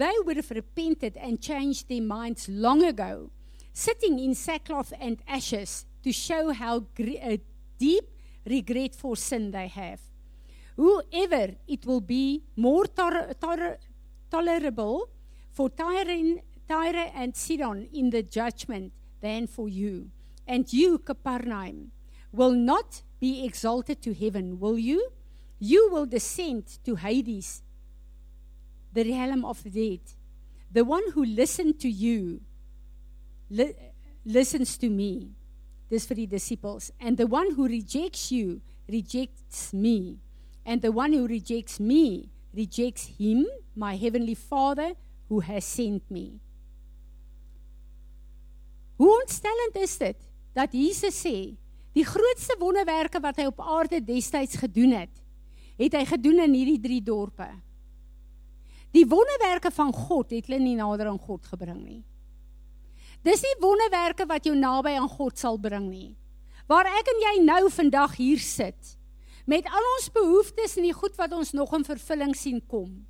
they 0.00 0.14
would 0.24 0.36
have 0.36 0.50
repented 0.50 1.16
and 1.16 1.40
changed 1.40 1.88
their 1.88 2.02
minds 2.02 2.48
long 2.48 2.82
ago, 2.82 3.30
sitting 3.72 4.18
in 4.18 4.34
sackcloth 4.34 4.92
and 4.98 5.18
ashes 5.28 5.84
to 6.02 6.12
show 6.12 6.52
how 6.52 6.76
uh, 6.98 7.36
deep 7.78 8.04
regret 8.46 8.94
for 8.94 9.16
sin 9.16 9.50
they 9.50 9.68
have. 9.68 10.00
Whoever 10.76 11.54
it 11.68 11.84
will 11.84 12.00
be 12.00 12.42
more 12.56 12.86
tor- 12.86 13.34
tor- 13.40 13.78
tolerable 14.30 15.10
for 15.50 15.68
Tyre 15.68 16.40
Tyre 16.66 17.10
and 17.14 17.36
Sidon 17.36 17.88
in 17.92 18.10
the 18.10 18.22
judgment 18.22 18.92
than 19.20 19.46
for 19.46 19.68
you. 19.68 20.10
And 20.46 20.72
you, 20.72 20.98
Capernaum, 20.98 21.90
will 22.32 22.52
not 22.52 23.02
be 23.20 23.44
exalted 23.44 24.00
to 24.02 24.14
heaven, 24.14 24.58
will 24.58 24.78
you? 24.78 25.10
You 25.58 25.90
will 25.92 26.06
descend 26.06 26.78
to 26.84 26.94
Hades, 26.94 27.62
the 28.92 29.04
realm 29.04 29.44
of 29.44 29.62
the 29.62 29.70
dead. 29.70 30.00
The 30.72 30.84
one 30.84 31.02
who 31.14 31.24
listened 31.24 31.80
to 31.80 31.88
you 31.88 32.40
li- 33.48 33.74
listens 34.24 34.76
to 34.78 34.88
me. 34.88 35.30
This 35.88 36.06
for 36.06 36.14
the 36.14 36.26
disciples. 36.26 36.92
And 37.00 37.16
the 37.16 37.26
one 37.26 37.54
who 37.54 37.66
rejects 37.66 38.30
you 38.30 38.60
rejects 38.88 39.72
me. 39.72 40.18
And 40.64 40.82
the 40.82 40.92
one 40.92 41.12
who 41.12 41.26
rejects 41.26 41.80
me 41.80 42.28
rejects 42.54 43.06
him, 43.18 43.46
my 43.74 43.96
heavenly 43.96 44.34
Father, 44.34 44.94
who 45.28 45.40
has 45.40 45.64
sent 45.64 46.02
me. 46.10 46.40
Hoe 48.96 49.20
ontstellend 49.20 49.76
is 49.80 49.96
dit 49.98 50.16
dat 50.52 50.72
Jesus 50.72 51.16
sê 51.22 51.54
die 51.96 52.04
grootste 52.04 52.56
wonderwerke 52.60 53.22
wat 53.22 53.38
hy 53.40 53.46
op 53.48 53.62
aarde 53.62 54.02
destyds 54.04 54.58
gedoen 54.60 54.92
het, 54.92 55.22
het 55.80 55.96
hy 55.96 56.04
gedoen 56.10 56.42
in 56.44 56.56
hierdie 56.58 56.82
drie 56.82 57.00
dorpe. 57.02 57.48
Die 58.94 59.06
wonderwerke 59.06 59.70
van 59.70 59.92
God 59.94 60.32
het 60.34 60.48
hulle 60.48 60.60
nie 60.62 60.76
nader 60.78 61.10
aan 61.10 61.20
God 61.20 61.46
gebring 61.46 61.82
nie. 61.84 62.00
Dis 63.22 63.42
nie 63.44 63.56
wonderwerke 63.60 64.26
wat 64.26 64.46
jou 64.48 64.56
naby 64.56 64.96
aan 64.98 65.08
God 65.08 65.38
sal 65.38 65.58
bring 65.60 65.90
nie. 65.90 66.16
Waar 66.70 66.88
ek 66.88 67.10
en 67.12 67.20
jy 67.26 67.34
nou 67.44 67.62
vandag 67.70 68.16
hier 68.16 68.40
sit 68.40 68.96
met 69.46 69.66
al 69.66 69.86
ons 69.96 70.10
behoeftes 70.14 70.76
en 70.78 70.86
die 70.86 70.94
goed 70.94 71.16
wat 71.18 71.32
ons 71.34 71.52
nog 71.56 71.72
in 71.74 71.84
vervulling 71.84 72.36
sien 72.38 72.60
kom. 72.70 73.06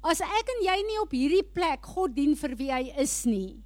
As 0.00 0.22
ek 0.24 0.52
en 0.56 0.64
jy 0.64 0.76
nie 0.86 0.98
op 1.02 1.12
hierdie 1.12 1.44
plek 1.44 1.84
God 1.96 2.14
dien 2.16 2.36
vir 2.38 2.54
wie 2.56 2.70
hy 2.72 2.82
is 3.02 3.24
nie, 3.28 3.58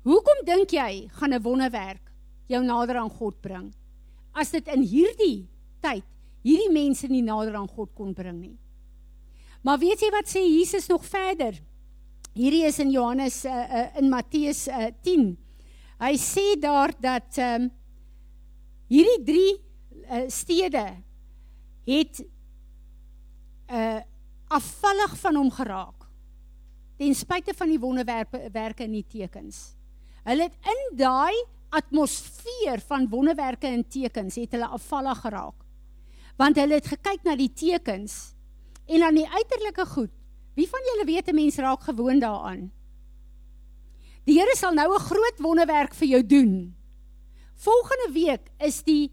Hoekom 0.00 0.38
dink 0.48 0.72
jy 0.72 1.10
gaan 1.12 1.34
'n 1.36 1.42
wonderwerk 1.44 2.00
jou 2.48 2.64
nader 2.64 2.96
aan 2.96 3.10
God 3.10 3.40
bring? 3.42 3.74
As 4.32 4.50
dit 4.50 4.66
in 4.68 4.80
hierdie 4.80 5.48
tyd 5.82 6.04
hierdie 6.42 6.72
mense 6.72 7.06
nie 7.06 7.20
nader 7.20 7.54
aan 7.54 7.68
God 7.68 7.92
kon 7.94 8.14
bring 8.14 8.40
nie. 8.40 8.58
Maar 9.62 9.78
weet 9.78 10.00
jy 10.00 10.08
wat 10.14 10.28
sê 10.30 10.40
Jesus 10.40 10.88
nog 10.88 11.04
verder? 11.04 11.58
Hierdie 12.32 12.64
is 12.64 12.78
in 12.80 12.92
Johannes 12.94 13.42
uh, 13.44 13.52
uh, 13.52 13.86
in 14.00 14.08
Matteus 14.08 14.66
uh, 14.68 14.88
10. 15.04 15.34
Hy 16.00 16.14
sê 16.16 16.54
daar 16.60 16.94
dat 16.96 17.38
ehm 17.38 17.66
um, 17.66 17.70
hierdie 18.90 19.20
drie 19.22 19.50
uh, 20.10 20.24
stede 20.26 20.82
het 21.86 22.22
uh 23.70 24.00
afvallig 24.50 25.12
van 25.20 25.36
hom 25.38 25.50
geraak. 25.54 26.08
Ten 26.98 27.14
spyte 27.14 27.52
van 27.54 27.70
die 27.70 27.78
wonderwerke 27.78 28.48
werke 28.50 28.82
en 28.82 28.96
die 28.96 29.04
tekens. 29.06 29.76
Hulle 30.26 30.48
het 30.48 30.72
in 30.72 30.80
daai 30.98 31.36
atmosfeer 31.70 32.82
van 32.88 33.06
wonderwerke 33.12 33.70
en 33.70 33.84
tekens 33.86 34.40
het 34.42 34.56
hulle 34.56 34.66
afvallig 34.74 35.22
geraak. 35.22 35.54
Want 36.34 36.58
hulle 36.58 36.80
het 36.80 36.90
gekyk 36.90 37.22
na 37.22 37.36
die 37.38 37.52
tekens 37.54 38.34
en 38.90 39.06
aan 39.06 39.18
die 39.18 39.28
uiterlike 39.28 39.86
goed. 39.94 40.12
Wie 40.58 40.68
van 40.68 40.82
julle 40.90 41.06
weet 41.06 41.28
'n 41.30 41.34
mens 41.34 41.56
raak 41.56 41.82
gewoond 41.82 42.20
daaraan? 42.20 42.70
Die 44.24 44.38
Here 44.38 44.56
sal 44.56 44.74
nou 44.74 44.92
'n 44.94 45.06
groot 45.10 45.38
wonderwerk 45.38 45.94
vir 45.94 46.08
jou 46.08 46.26
doen. 46.26 46.76
Volgende 47.54 48.12
week 48.12 48.50
is 48.58 48.82
die 48.82 49.12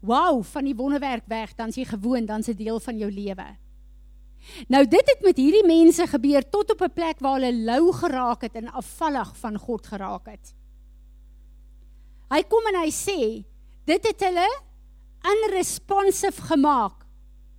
wow 0.00 0.44
van 0.44 0.64
die 0.64 0.76
wonderwerk 0.76 1.26
weg, 1.26 1.54
dan 1.54 1.68
is 1.68 1.74
jy 1.74 1.84
gewoond, 1.84 2.26
dan's 2.26 2.46
dit 2.46 2.58
deel 2.58 2.80
van 2.80 2.98
jou 2.98 3.10
lewe. 3.10 3.56
Nou 4.68 4.82
dit 4.86 5.06
het 5.06 5.22
met 5.22 5.38
hierdie 5.38 5.66
mense 5.66 6.06
gebeur 6.06 6.42
tot 6.50 6.70
op 6.70 6.82
'n 6.82 6.92
plek 6.92 7.20
waar 7.20 7.40
hulle 7.40 7.54
lou 7.54 7.92
geraak 7.92 8.42
het 8.42 8.54
en 8.54 8.72
afvallig 8.72 9.36
van 9.36 9.58
God 9.58 9.86
geraak 9.86 10.26
het. 10.26 10.54
Hy 12.30 12.42
kom 12.42 12.66
en 12.66 12.80
hy 12.80 12.90
sê, 12.90 13.44
dit 13.84 14.06
het 14.06 14.20
hulle 14.20 14.48
unresponsive 15.32 16.42
gemaak 16.42 17.06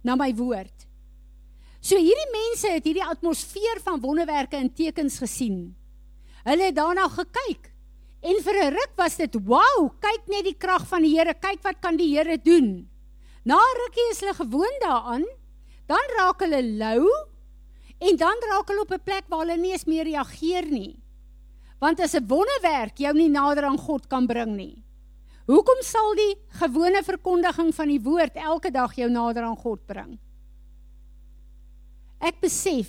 na 0.03 0.15
my 0.15 0.31
woord. 0.35 0.72
So 1.83 1.99
hierdie 1.99 2.31
mense 2.31 2.69
het 2.71 2.85
hierdie 2.87 3.03
atmosfeer 3.03 3.81
van 3.83 3.99
wonderwerke 3.99 4.55
en 4.55 4.69
tekens 4.71 5.17
gesien. 5.19 5.73
Hulle 6.47 6.69
het 6.69 6.77
daarna 6.77 7.09
gekyk. 7.11 7.73
En 8.23 8.39
vir 8.39 8.55
'n 8.55 8.71
ruk 8.71 8.93
was 8.95 9.17
dit, 9.17 9.35
"Wow, 9.35 9.91
kyk 9.99 10.27
net 10.27 10.45
die 10.45 10.55
krag 10.57 10.87
van 10.87 11.01
die 11.01 11.17
Here, 11.17 11.33
kyk 11.33 11.61
wat 11.61 11.81
kan 11.81 11.97
die 11.97 12.15
Here 12.15 12.37
doen." 12.37 12.87
Na 13.43 13.59
rukkie 13.59 14.11
is 14.11 14.21
hulle 14.21 14.33
gewoond 14.33 14.79
daaraan, 14.79 15.25
dan 15.87 15.99
raak 16.17 16.39
hulle 16.39 16.63
lou 16.63 17.03
en 17.99 18.15
dan 18.15 18.37
raak 18.49 18.67
hulle 18.67 18.81
op 18.81 18.91
'n 18.91 19.03
plek 19.03 19.23
waar 19.27 19.39
hulle 19.39 19.57
nie 19.57 19.71
eens 19.71 19.85
meer 19.85 20.05
reageer 20.05 20.65
nie. 20.71 20.99
Want 21.79 21.99
as 21.99 22.15
'n 22.15 22.27
wonderwerk 22.27 22.97
jou 22.97 23.13
nie 23.13 23.29
nader 23.29 23.65
aan 23.65 23.77
God 23.77 24.07
kan 24.07 24.25
bring 24.25 24.55
nie. 24.55 24.83
Hoekom 25.47 25.81
sal 25.81 26.15
die 26.15 26.35
gewone 26.47 27.03
verkondiging 27.03 27.75
van 27.75 27.87
die 27.87 27.99
woord 27.99 28.35
elke 28.35 28.71
dag 28.71 28.95
jou 28.95 29.09
nader 29.09 29.43
aan 29.43 29.57
God 29.57 29.85
bring? 29.85 30.17
Ek 32.23 32.39
besef 32.39 32.87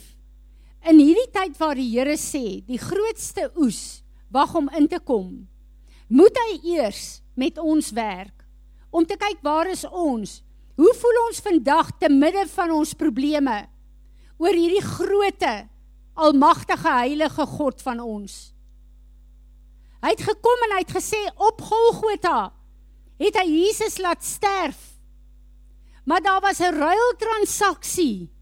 in 0.86 1.00
hierdie 1.00 1.30
tyd 1.34 1.56
waar 1.58 1.74
die 1.74 1.88
Here 1.90 2.14
sê 2.20 2.60
die 2.68 2.78
grootste 2.78 3.48
oes 3.58 4.04
wag 4.30 4.54
om 4.58 4.70
in 4.78 4.86
te 4.90 5.00
kom, 5.02 5.46
moet 6.06 6.38
hy 6.44 6.76
eers 6.76 7.20
met 7.34 7.58
ons 7.58 7.90
werk 7.96 8.44
om 8.94 9.06
te 9.06 9.16
kyk 9.18 9.40
waar 9.42 9.66
is 9.72 9.82
ons? 9.88 10.38
Hoe 10.78 10.90
voel 10.98 11.20
ons 11.26 11.42
vandag 11.42 11.90
te 11.98 12.10
midde 12.10 12.44
van 12.50 12.70
ons 12.74 12.94
probleme 12.98 13.56
oor 14.38 14.54
hierdie 14.54 14.82
groote 14.82 15.54
almagtige 16.14 16.90
heilige 16.90 17.46
God 17.56 17.82
van 17.82 18.02
ons? 18.02 18.54
Hy 20.04 20.12
het 20.12 20.22
gekom 20.26 20.66
en 20.66 20.76
hy 20.76 20.82
het 20.84 20.94
gesê 20.94 21.20
op 21.42 21.62
Golgotha 21.64 22.52
het 23.22 23.38
hy 23.40 23.46
Jesus 23.48 23.98
laat 24.02 24.22
sterf. 24.26 24.78
Maar 26.04 26.22
daar 26.22 26.42
was 26.44 26.60
'n 26.60 26.74
ruiltransaksie 26.74 28.33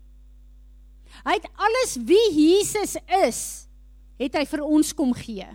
Hy 1.23 1.37
het 1.38 1.49
alles 1.55 1.97
wie 2.02 2.25
Jesus 2.35 2.97
is, 3.23 3.43
het 4.19 4.35
hy 4.38 4.43
vir 4.49 4.64
ons 4.67 4.91
kom 4.97 5.12
gee. 5.14 5.47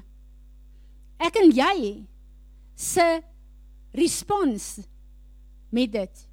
Ek 1.19 1.39
en 1.41 1.51
jy 1.51 2.05
se 2.77 3.05
respons 3.97 4.77
met 5.73 5.91
dit 5.91 6.23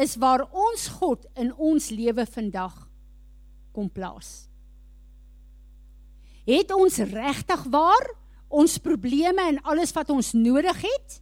is 0.00 0.16
waar 0.20 0.46
ons 0.48 0.86
God 1.00 1.26
in 1.38 1.50
ons 1.54 1.90
lewe 1.92 2.24
vandag 2.28 2.76
kom 3.76 3.88
plaas. 3.92 4.48
Het 6.48 6.72
ons 6.74 6.96
regtig 7.12 7.66
waar 7.70 8.06
ons 8.50 8.80
probleme 8.82 9.44
en 9.52 9.60
alles 9.70 9.92
wat 9.94 10.10
ons 10.10 10.32
nodig 10.34 10.80
het 10.82 11.20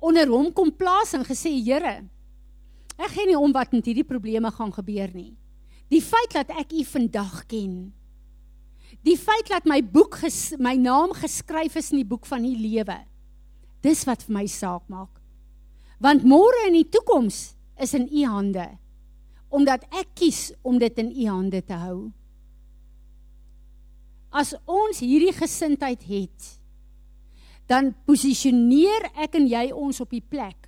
onder 0.00 0.30
hom 0.32 0.48
kom 0.56 0.72
plaas 0.72 1.12
en 1.14 1.26
gesê 1.28 1.52
Here, 1.60 2.00
Ek 3.00 3.14
gee 3.14 3.30
nie 3.30 3.38
om 3.38 3.52
wat 3.56 3.72
met 3.72 3.86
hierdie 3.88 4.04
probleme 4.04 4.50
gaan 4.52 4.72
gebeur 4.74 5.08
nie. 5.14 5.32
Die 5.90 6.02
feit 6.04 6.34
dat 6.36 6.52
ek 6.52 6.74
u 6.76 6.84
vandag 6.84 7.46
ken. 7.50 7.78
Die 9.06 9.16
feit 9.16 9.48
dat 9.48 9.64
my 9.70 9.80
boek 9.80 10.20
ges, 10.20 10.52
my 10.60 10.74
naam 10.76 11.14
geskryf 11.16 11.78
is 11.80 11.90
in 11.94 12.02
die 12.02 12.10
boek 12.10 12.28
van 12.28 12.44
die 12.44 12.58
lewe. 12.58 12.98
Dis 13.80 14.04
wat 14.04 14.26
vir 14.26 14.36
my 14.36 14.44
saak 14.50 14.84
maak. 14.92 15.16
Want 16.00 16.26
môre 16.28 16.66
in 16.68 16.76
die 16.76 16.88
toekoms 16.88 17.54
is 17.80 17.96
in 17.96 18.06
u 18.12 18.24
hande. 18.28 18.66
Omdat 19.48 19.86
ek 19.96 20.12
kies 20.20 20.50
om 20.62 20.78
dit 20.78 21.00
in 21.00 21.10
u 21.10 21.28
hande 21.30 21.62
te 21.64 21.78
hou. 21.80 22.10
As 24.30 24.52
ons 24.68 25.00
hierdie 25.02 25.34
gesindheid 25.34 26.04
het, 26.06 26.56
dan 27.70 27.94
posisioneer 28.06 29.08
ek 29.24 29.38
en 29.40 29.48
jy 29.48 29.70
ons 29.72 30.02
op 30.02 30.12
die 30.12 30.22
plek 30.22 30.59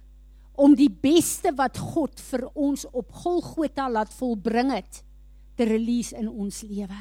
om 0.54 0.74
die 0.76 0.90
beste 0.90 1.52
wat 1.56 1.78
God 1.80 2.20
vir 2.30 2.44
ons 2.52 2.84
op 2.92 3.12
Golgotha 3.22 3.88
laat 3.88 4.12
volbring 4.12 4.72
het 4.74 5.02
te 5.56 5.64
release 5.68 6.16
in 6.16 6.28
ons 6.28 6.62
lewe. 6.66 6.98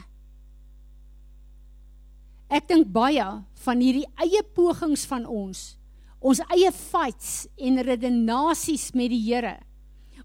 Ek 2.52 2.68
dink 2.68 2.90
baie 2.92 3.26
van 3.64 3.84
hierdie 3.84 4.08
eie 4.20 4.44
pogings 4.56 5.06
van 5.08 5.26
ons, 5.28 5.76
ons 6.20 6.42
eie 6.52 6.72
fights 6.76 7.46
en 7.58 7.80
redenasies 7.88 8.92
met 8.94 9.12
die 9.14 9.22
Here. 9.24 9.56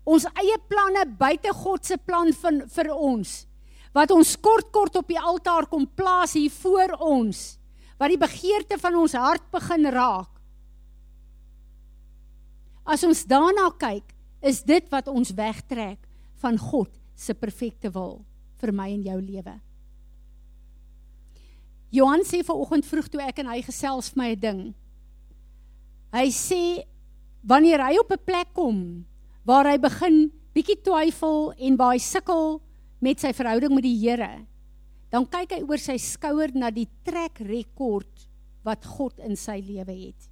Ons 0.06 0.26
eie 0.34 0.56
planne 0.70 1.04
buite 1.18 1.54
God 1.54 1.86
se 1.86 1.98
plan 1.98 2.32
van 2.42 2.64
vir 2.70 2.90
ons 2.94 3.42
wat 3.96 4.12
ons 4.12 4.34
kort 4.44 4.68
kort 4.74 4.98
op 5.00 5.08
die 5.08 5.20
altaar 5.20 5.64
kom 5.70 5.86
plaas 5.96 6.34
hier 6.36 6.52
voor 6.52 6.98
ons 7.00 7.56
wat 7.96 8.12
die 8.12 8.20
begeerte 8.20 8.76
van 8.80 8.98
ons 9.00 9.14
hart 9.16 9.46
begin 9.54 9.88
raak 9.94 10.35
As 12.86 13.02
ons 13.02 13.24
daarna 13.26 13.66
kyk, 13.74 14.14
is 14.46 14.62
dit 14.62 14.84
wat 14.92 15.08
ons 15.10 15.34
wegtrek 15.34 15.98
van 16.38 16.58
God 16.60 16.92
se 17.18 17.34
perfekte 17.34 17.90
wil 17.90 18.20
vir 18.60 18.72
my 18.72 18.86
en 18.94 19.02
jou 19.02 19.16
lewe. 19.20 19.54
Johan 21.96 22.22
sê 22.28 22.42
vanoggend 22.46 22.86
vroeg 22.86 23.08
toe 23.10 23.22
ek 23.24 23.40
en 23.42 23.50
hy 23.50 23.60
gesels 23.66 24.10
vir 24.12 24.20
my 24.20 24.30
'n 24.34 24.40
ding. 24.40 24.60
Hy 26.12 26.28
sê 26.30 26.84
wanneer 27.42 27.80
hy 27.80 27.98
op 27.98 28.12
'n 28.12 28.24
plek 28.24 28.54
kom 28.54 29.06
waar 29.44 29.66
hy 29.66 29.78
begin 29.78 30.30
bietjie 30.54 30.82
twyfel 30.82 31.52
en 31.58 31.76
waar 31.76 31.92
hy 31.92 31.98
sukkel 31.98 32.60
met 33.00 33.20
sy 33.20 33.32
verhouding 33.32 33.74
met 33.74 33.82
die 33.82 33.98
Here, 33.98 34.46
dan 35.10 35.26
kyk 35.26 35.52
hy 35.52 35.62
oor 35.62 35.78
sy 35.78 35.96
skouer 35.98 36.50
na 36.54 36.70
die 36.70 36.88
trek 37.04 37.38
rekord 37.40 38.28
wat 38.64 38.84
God 38.84 39.18
in 39.20 39.36
sy 39.36 39.60
lewe 39.60 39.92
het. 39.92 40.28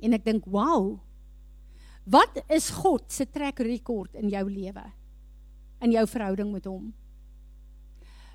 En 0.00 0.12
ek 0.12 0.24
dink, 0.24 0.44
"Wow. 0.44 1.00
Wat 2.04 2.44
is 2.48 2.70
God 2.70 3.12
se 3.12 3.26
trek 3.26 3.58
rekord 3.58 4.14
in 4.14 4.28
jou 4.28 4.50
lewe? 4.50 4.92
In 5.80 5.90
jou 5.90 6.06
verhouding 6.06 6.52
met 6.52 6.64
hom? 6.64 6.94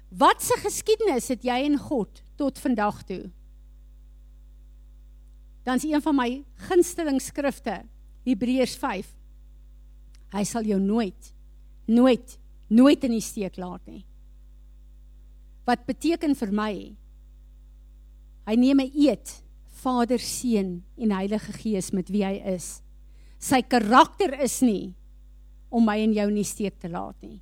Wat 0.10 0.42
se 0.42 0.58
geskiedenis 0.58 1.28
het 1.28 1.44
jy 1.44 1.66
en 1.66 1.78
God 1.78 2.24
tot 2.36 2.60
vandag 2.60 3.04
toe?" 3.04 3.32
Dan 5.64 5.76
is 5.76 5.84
een 5.84 6.02
van 6.02 6.16
my 6.16 6.44
gunsteling 6.56 7.22
skrifte, 7.22 7.86
Hebreërs 8.24 8.76
5. 8.76 9.16
Hy 10.32 10.44
sal 10.44 10.64
jou 10.64 10.80
nooit 10.80 11.34
nooit 11.92 12.38
nooit 12.72 13.04
in 13.04 13.12
die 13.12 13.24
steek 13.24 13.58
laat 13.60 13.84
nie. 13.90 14.06
Wat 15.68 15.84
beteken 15.86 16.38
vir 16.40 16.54
my? 16.56 16.74
Hy 18.48 18.56
neem 18.56 18.80
'n 18.80 18.92
eed 18.96 19.44
Vader, 19.82 20.20
Seun 20.20 20.84
en 20.98 21.12
Heilige 21.12 21.54
Gees 21.58 21.92
met 21.92 22.10
wie 22.14 22.24
hy 22.26 22.38
is. 22.54 22.82
Sy 23.42 23.64
karakter 23.66 24.36
is 24.44 24.60
nie 24.62 24.94
om 25.72 25.86
my 25.88 25.98
en 26.04 26.14
jou 26.14 26.28
nie 26.30 26.46
steek 26.46 26.78
te 26.82 26.92
laat 26.92 27.18
nie. 27.24 27.40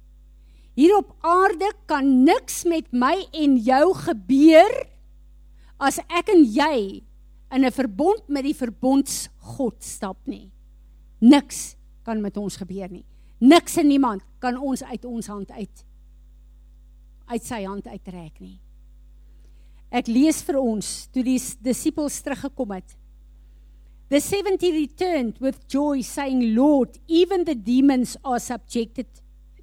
Hier 0.80 0.96
op 0.96 1.12
aarde 1.26 1.74
kan 1.90 2.08
niks 2.24 2.64
met 2.70 2.88
my 2.96 3.16
en 3.36 3.58
jou 3.60 3.84
gebeur 4.06 4.76
as 5.82 6.00
ek 6.08 6.32
en 6.32 6.46
jy 6.46 7.04
in 7.52 7.66
'n 7.66 7.72
verbond 7.72 8.30
met 8.30 8.44
die 8.44 8.56
verbonds 8.56 9.28
God 9.58 9.84
stap 9.84 10.18
nie. 10.26 10.52
Niks 11.20 11.76
kan 12.04 12.22
met 12.22 12.38
ons 12.38 12.56
gebeur 12.56 12.90
nie. 12.90 13.06
Niks 13.40 13.78
en 13.78 13.88
niemand 13.88 14.22
kan 14.40 14.58
ons 14.58 14.84
uit 14.84 15.06
ons 15.06 15.28
hand 15.28 15.52
uit 15.52 15.86
uit 17.30 17.44
sy 17.44 17.64
hand 17.64 17.86
uittrek 17.88 18.40
nie. 18.40 18.60
Ek 19.92 20.08
lees 20.08 20.44
vir 20.46 20.60
ons 20.62 21.08
toe 21.10 21.24
die 21.26 21.40
disippels 21.66 22.20
teruggekom 22.22 22.76
het. 22.78 22.96
The 24.10 24.20
70 24.22 24.74
returned 24.74 25.40
with 25.40 25.68
joy, 25.68 26.02
saying, 26.02 26.56
Lord, 26.56 26.98
even 27.08 27.46
the 27.46 27.56
demons 27.56 28.18
are 28.24 28.40
subjected 28.40 29.06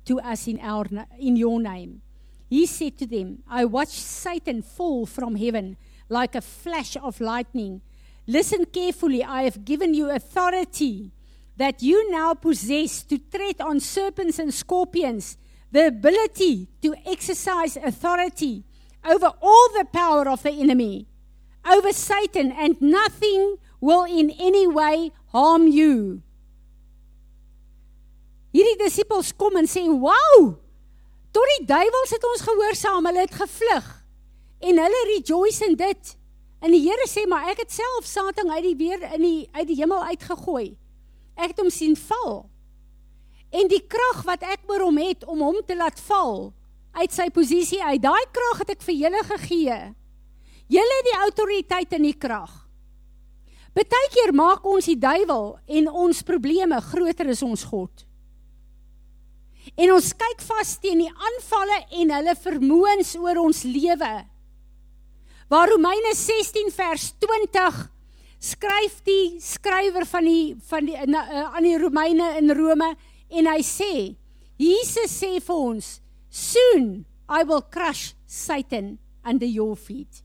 to 0.05 0.21
us 0.21 0.47
in, 0.47 0.61
our, 0.61 0.87
in 1.19 1.37
your 1.37 1.61
name. 1.61 2.01
He 2.49 2.67
said 2.67 2.97
to 2.99 3.07
them, 3.07 3.43
I 3.49 3.65
watched 3.65 3.99
Satan 3.99 4.63
fall 4.63 5.05
from 5.05 5.35
heaven 5.35 5.77
like 6.09 6.37
a 6.37 6.41
flash 6.41 6.97
of 6.97 7.21
lightning. 7.21 7.83
Listen 8.27 8.65
carefully, 8.67 9.25
I 9.25 9.43
have 9.43 9.65
given 9.65 9.95
you 9.95 10.11
authority 10.11 11.11
that 11.57 11.83
you 11.83 12.11
now 12.11 12.35
possess 12.35 13.03
to 13.05 13.19
tread 13.19 13.61
on 13.61 13.81
serpents 13.81 14.39
and 14.39 14.55
scorpions, 14.55 15.39
the 15.73 15.89
ability 15.89 16.69
to 16.83 16.95
exercise 17.05 17.77
authority 17.77 18.63
over 19.07 19.33
all 19.41 19.69
the 19.75 19.87
power 19.93 20.29
of 20.29 20.43
the 20.43 20.51
enemy, 20.51 21.07
over 21.65 21.93
Satan, 21.93 22.53
and 22.53 22.81
nothing 22.81 23.57
will 23.81 24.05
in 24.05 24.31
any 24.39 24.67
way 24.67 25.13
harm 25.33 25.69
you. 25.69 26.23
Hierdie 28.57 28.79
disippels 28.81 29.35
kom 29.37 29.57
en 29.57 29.69
sê, 29.69 29.85
"Wow! 29.85 30.57
Tot 31.31 31.45
die 31.59 31.67
duiwels 31.67 32.11
het 32.11 32.25
ons 32.25 32.41
gehoorsaam, 32.41 33.07
hulle 33.07 33.21
het 33.21 33.35
gevlug." 33.35 34.05
En 34.61 34.79
hulle 34.79 35.03
rejoice 35.15 35.65
in 35.65 35.77
dit. 35.77 36.17
En 36.61 36.71
die 36.71 36.81
Here 36.81 37.07
sê, 37.09 37.29
"Maar 37.29 37.51
ek 37.51 37.59
het 37.59 37.73
self 37.73 38.05
Satan 38.05 38.51
uit 38.51 38.63
die 38.63 38.77
weer 38.77 39.13
in 39.13 39.21
die 39.21 39.49
uit 39.53 39.67
die 39.67 39.77
hemel 39.77 40.03
uitgegooi. 40.05 40.79
Ek 41.37 41.49
het 41.49 41.61
hom 41.61 41.71
sien 41.71 41.97
val." 41.97 42.49
En 43.51 43.69
die 43.69 43.87
krag 43.87 44.23
wat 44.25 44.43
ek 44.43 44.61
oor 44.67 44.81
hom 44.81 44.97
het 44.99 45.25
om 45.25 45.41
hom 45.41 45.61
te 45.67 45.77
laat 45.77 46.01
val 46.01 46.56
uit 46.97 47.13
sy 47.13 47.29
posisie 47.35 47.83
uit, 47.83 48.03
daai 48.03 48.25
krag 48.35 48.63
het 48.65 48.77
ek 48.77 48.85
vir 48.87 48.97
julle 49.05 49.23
gegee. 49.33 49.81
Julle 50.73 51.01
het 51.01 51.09
die 51.11 51.19
autoriteit 51.23 51.93
en 51.99 52.07
die 52.09 52.17
krag. 52.19 52.53
Partykeer 53.77 54.33
maak 54.33 54.65
ons 54.65 54.89
die 54.89 54.97
duiwel 54.97 55.51
en 55.79 55.91
ons 55.93 56.23
probleme 56.25 56.79
groter 56.81 57.29
as 57.35 57.43
ons 57.45 57.65
God. 57.69 58.07
En 59.77 59.93
ons 59.93 60.13
kyk 60.17 60.41
vas 60.47 60.71
teen 60.81 61.03
die 61.05 61.11
aanvalle 61.13 61.83
en 62.01 62.15
hulle 62.17 62.35
vermoëns 62.41 63.13
oor 63.21 63.43
ons 63.43 63.61
lewe. 63.69 64.15
Waar 65.53 65.71
Romeine 65.75 66.15
16 66.17 66.73
vers 66.75 67.11
20 67.23 67.83
skryf 68.47 68.97
die 69.07 69.37
skrywer 69.43 70.07
van 70.09 70.27
die 70.29 70.57
van 70.71 70.89
die 70.89 70.97
na, 71.09 71.23
uh, 71.25 71.45
aan 71.57 71.67
die 71.67 71.77
Romeine 71.81 72.33
in 72.41 72.53
Rome 72.55 72.93
en 73.29 73.49
hy 73.49 73.61
sê 73.65 73.93
Jesus 74.61 75.13
sê 75.13 75.37
vir 75.43 75.57
ons 75.57 75.97
soon 76.37 77.07
I 77.29 77.43
will 77.49 77.63
crush 77.63 78.15
Satan 78.27 78.99
under 79.25 79.49
your 79.49 79.75
feet. 79.75 80.23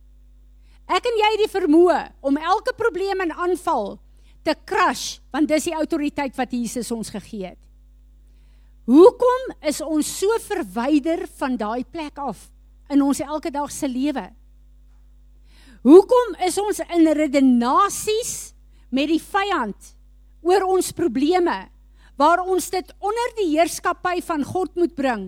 Ek 0.91 1.08
en 1.08 1.17
jy 1.17 1.30
het 1.34 1.43
die 1.45 1.54
vermoë 1.54 2.02
om 2.28 2.38
elke 2.38 2.76
probleem 2.76 3.24
en 3.24 3.32
aanval 3.32 3.95
te 4.43 4.54
crush, 4.67 5.21
want 5.32 5.47
dis 5.47 5.69
die 5.69 5.78
autoriteit 5.78 6.36
wat 6.36 6.52
Jesus 6.52 6.91
ons 6.91 7.13
gegee 7.13 7.54
het. 7.54 7.60
Hoekom 8.91 9.54
is 9.69 9.80
ons 9.86 10.10
so 10.19 10.36
verwyder 10.43 11.24
van 11.39 11.56
daai 11.56 11.86
plek 11.86 12.17
af 12.19 12.50
in 12.91 13.04
ons 13.06 13.21
elke 13.24 13.54
dag 13.54 13.69
se 13.71 13.88
lewe? 13.88 14.26
Hoekom 15.86 16.36
is 16.45 16.58
ons 16.62 16.82
in 16.91 17.08
redenasies 17.15 18.34
met 18.91 19.08
die 19.10 19.21
vyand 19.21 19.93
oor 20.43 20.65
ons 20.76 20.91
probleme 20.97 21.56
waar 22.19 22.43
ons 22.43 22.67
dit 22.74 22.91
onder 23.00 23.32
die 23.39 23.54
heerskappy 23.54 24.19
van 24.26 24.43
God 24.45 24.76
moet 24.78 24.93
bring? 24.97 25.24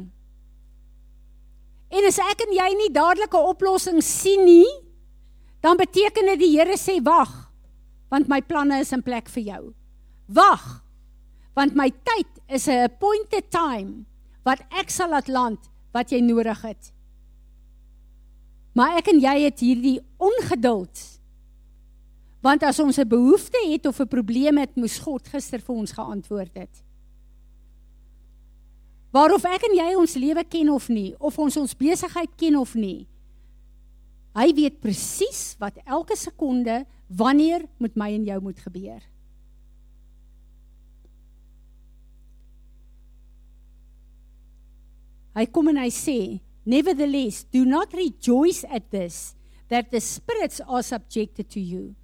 En 1.93 2.07
as 2.09 2.17
ek 2.17 2.47
en 2.47 2.55
jy 2.55 2.69
nie 2.77 2.91
dadelike 2.93 3.37
oplossings 3.37 4.07
sien 4.21 4.41
nie, 4.47 4.69
dan 5.61 5.77
beteken 5.77 6.31
dit 6.33 6.41
die 6.41 6.53
Here 6.57 6.77
sê 6.79 6.99
wag 7.03 7.31
want 8.13 8.27
my 8.29 8.43
planne 8.45 8.77
is 8.77 8.91
in 8.93 9.01
plek 9.01 9.29
vir 9.33 9.43
jou. 9.47 9.61
Wag 10.37 10.83
want 11.57 11.77
my 11.77 11.89
tyd 11.89 12.29
is 12.49 12.67
'n 12.67 12.89
appointed 12.89 13.49
time 13.49 14.05
wat 14.45 14.61
ek 14.71 14.89
sal 14.89 15.09
laat 15.09 15.27
land 15.27 15.59
wat 15.93 16.11
jy 16.11 16.19
nodig 16.21 16.61
het. 16.61 16.91
Maar 18.73 18.97
ek 18.97 19.07
en 19.13 19.19
jy 19.19 19.35
het 19.45 19.59
hierdie 19.59 19.99
ongeduld. 20.17 20.97
Want 22.41 22.63
as 22.63 22.79
ons 22.79 22.97
'n 22.97 23.07
behoefte 23.07 23.59
het 23.69 23.85
of 23.85 23.99
'n 23.99 24.07
probleem 24.07 24.57
het, 24.57 24.75
moes 24.75 24.99
God 24.99 25.27
gister 25.27 25.59
vir 25.59 25.75
ons 25.75 25.91
geantwoord 25.91 26.53
het. 26.53 26.83
Waarof 29.13 29.45
ek 29.45 29.67
en 29.69 29.75
jy 29.77 29.89
ons 29.95 30.15
lewe 30.17 30.43
ken 30.49 30.69
of 30.73 30.89
nie, 30.89 31.13
of 31.19 31.37
ons 31.39 31.57
ons 31.61 31.75
besigheid 31.77 32.31
ken 32.37 32.57
of 32.57 32.73
nie, 32.73 33.05
Hy 34.33 34.49
weet 34.57 34.79
presies 34.81 35.53
wat 35.61 35.77
elke 35.85 36.17
sekonde 36.17 36.83
wanneer 37.13 37.67
met 37.77 37.97
my 37.99 38.09
en 38.15 38.25
jou 38.25 38.39
moet 38.41 38.61
gebeur. 38.65 39.01
Hy 45.33 45.45
kom 45.49 45.69
en 45.69 45.77
hy 45.81 45.89
sê, 45.89 46.41
"Nevertheless, 46.65 47.45
do 47.45 47.65
not 47.65 47.93
rejoice 47.93 48.65
at 48.65 48.89
this 48.89 49.35
that 49.69 49.91
the 49.91 49.99
spirits 49.99 50.61
are 50.61 50.83
subjected 50.83 51.49
to 51.49 51.59
you, 51.59 51.95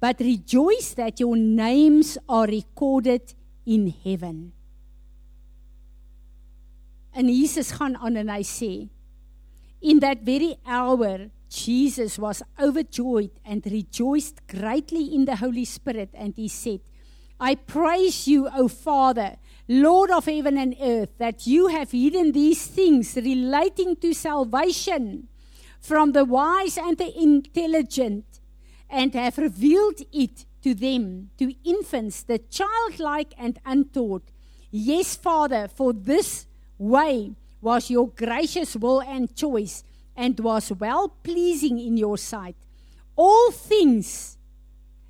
but 0.00 0.20
rejoice 0.20 0.94
that 0.94 1.20
your 1.20 1.36
names 1.36 2.18
are 2.28 2.46
recorded 2.46 3.34
in 3.64 3.92
heaven." 4.04 4.55
En 7.16 7.28
Jesus 7.32 7.72
gaan 7.72 7.96
aan 7.96 8.16
en 8.20 8.28
hy 8.28 8.42
sê, 8.44 8.88
"In 9.80 10.00
that 10.00 10.18
very 10.24 10.56
hour 10.66 11.30
Jesus 11.48 12.18
was 12.18 12.42
overjoyed 12.58 13.30
and 13.44 13.64
rejoiced 13.64 14.46
greatly 14.46 15.14
in 15.14 15.24
the 15.24 15.36
Holy 15.36 15.64
Spirit, 15.64 16.10
and 16.14 16.34
he 16.36 16.48
said, 16.48 16.80
I 17.38 17.54
praise 17.54 18.26
you, 18.26 18.48
O 18.48 18.68
Father, 18.68 19.36
Lord 19.68 20.10
of 20.10 20.24
heaven 20.26 20.56
and 20.56 20.74
earth, 20.80 21.18
that 21.18 21.46
you 21.46 21.68
have 21.68 21.90
hidden 21.90 22.32
these 22.32 22.66
things 22.66 23.16
relating 23.16 23.96
to 23.96 24.14
salvation 24.14 25.28
from 25.80 26.12
the 26.12 26.24
wise 26.24 26.78
and 26.78 26.96
the 26.96 27.12
intelligent, 27.16 28.24
and 28.88 29.12
have 29.14 29.38
revealed 29.38 30.00
it 30.12 30.46
to 30.62 30.74
them, 30.74 31.30
to 31.38 31.54
infants, 31.64 32.22
the 32.22 32.38
childlike 32.38 33.34
and 33.38 33.58
untaught. 33.64 34.30
Yes, 34.70 35.14
Father, 35.14 35.68
for 35.68 35.92
this 35.92 36.46
way 36.78 37.34
was 37.60 37.90
your 37.90 38.08
gracious 38.08 38.76
will 38.76 39.00
and 39.00 39.34
choice 39.34 39.82
and 40.16 40.38
was 40.40 40.72
well 40.72 41.08
pleasing 41.22 41.78
in 41.78 41.96
your 41.96 42.16
sight. 42.18 42.56
All 43.16 43.50
things 43.50 44.38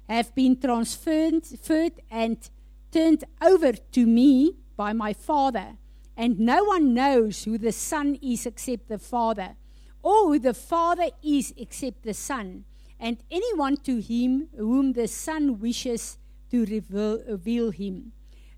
have 0.08 0.34
been 0.34 0.58
transferred 0.60 1.92
and 2.10 2.50
turned 2.92 3.24
over 3.42 3.72
to 3.72 4.06
me 4.06 4.56
by 4.76 4.92
my 4.92 5.12
Father, 5.12 5.76
and 6.16 6.38
no 6.38 6.64
one 6.64 6.94
knows 6.94 7.44
who 7.44 7.58
the 7.58 7.72
Son 7.72 8.18
is 8.22 8.46
except 8.46 8.88
the 8.88 8.98
Father, 8.98 9.56
or 10.02 10.28
who 10.28 10.38
the 10.38 10.54
Father 10.54 11.08
is 11.22 11.52
except 11.56 12.02
the 12.04 12.14
Son, 12.14 12.64
and 13.00 13.18
anyone 13.30 13.76
to 13.78 14.00
him 14.00 14.48
whom 14.56 14.92
the 14.92 15.08
Son 15.08 15.58
wishes 15.60 16.18
to 16.50 16.64
reveal, 16.64 17.22
reveal 17.28 17.70
him. 17.70 18.12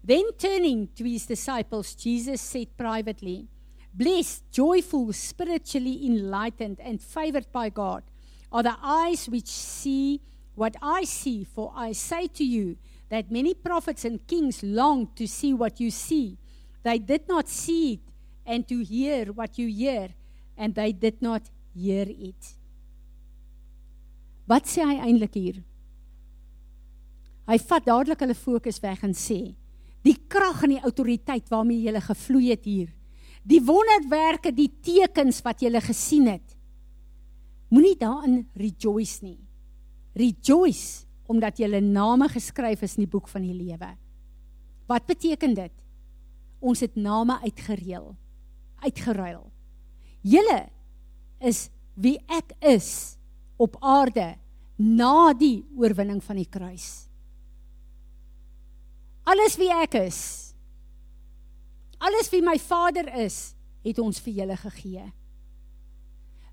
Then 0.08 0.32
turning 0.38 0.88
to 0.96 1.04
his 1.04 1.26
disciples, 1.26 1.94
Jesus 1.94 2.40
said 2.40 2.74
privately, 2.78 3.46
Blessed, 3.92 4.50
joyful, 4.50 5.12
spiritually 5.12 6.06
enlightened, 6.06 6.80
and 6.80 6.98
favored 6.98 7.52
by 7.52 7.68
God 7.68 8.04
are 8.50 8.62
the 8.62 8.76
eyes 8.82 9.28
which 9.28 9.48
see 9.48 10.22
what 10.54 10.76
I 10.80 11.04
see. 11.04 11.44
For 11.44 11.72
I 11.76 11.92
say 11.92 12.26
to 12.28 12.44
you 12.44 12.78
that 13.10 13.30
many 13.30 13.52
prophets 13.52 14.06
and 14.06 14.26
kings 14.26 14.62
longed 14.62 15.14
to 15.16 15.28
see 15.28 15.52
what 15.52 15.78
you 15.78 15.90
see. 15.90 16.38
They 16.84 16.98
did 16.98 17.28
not 17.28 17.46
see 17.46 17.94
it, 17.94 18.00
and 18.46 18.66
to 18.68 18.82
hear 18.82 19.26
what 19.26 19.58
you 19.58 19.68
hear, 19.68 20.08
and 20.56 20.74
they 20.74 20.92
did 20.92 21.20
not 21.20 21.42
hear 21.74 22.06
it. 22.08 22.54
Wat 24.48 24.64
sê 24.64 24.88
hy 24.88 24.96
eintlik 25.04 25.34
hier? 25.36 25.64
Hy 27.44 27.58
vat 27.60 27.84
dadelik 27.84 28.24
hulle 28.24 28.36
fokus 28.48 28.80
weg 28.80 29.04
en 29.04 29.12
sê: 29.12 29.42
"Die 30.02 30.16
krag 30.28 30.62
en 30.62 30.70
die 30.70 30.80
autoriteit 30.80 31.48
waarmee 31.50 31.82
jy 31.82 32.00
gevloei 32.00 32.50
het 32.50 32.64
hier, 32.64 32.88
die 33.44 33.60
wonderwerke, 33.64 34.52
die 34.52 34.70
tekens 34.82 35.42
wat 35.42 35.62
jy 35.62 35.80
gesien 35.80 36.26
het. 36.26 36.56
Moenie 37.70 37.96
daarin 37.96 38.48
rejoice 38.54 39.24
nie. 39.24 39.38
Rejoice 40.14 41.06
omdat 41.28 41.58
julle 41.58 41.80
name 41.80 42.28
geskryf 42.28 42.82
is 42.82 42.96
in 42.96 43.04
die 43.04 43.12
boek 43.12 43.28
van 43.28 43.42
die 43.42 43.54
lewe. 43.54 43.96
Wat 44.88 45.06
beteken 45.06 45.54
dit? 45.54 45.72
Ons 46.60 46.80
het 46.80 46.96
name 46.96 47.38
uitgereël, 47.44 48.16
uitgeruil. 48.80 49.44
Julle 50.22 50.68
is 51.38 51.68
wie 51.94 52.16
ek 52.26 52.54
is 52.64 53.18
op 53.60 53.76
aarde 53.84 54.36
na 54.78 55.34
die 55.34 55.66
oorwinning 55.76 56.22
van 56.24 56.40
die 56.40 56.48
kruis. 56.48 57.07
Alles 59.28 59.58
wie 59.60 59.70
ek 59.74 59.98
is 60.00 60.48
Alles 61.98 62.30
wie 62.30 62.42
my 62.44 62.54
Vader 62.62 63.08
is, 63.24 63.54
het 63.82 63.98
ons 63.98 64.20
vir 64.22 64.42
julle 64.42 64.56
gegee. 64.60 65.04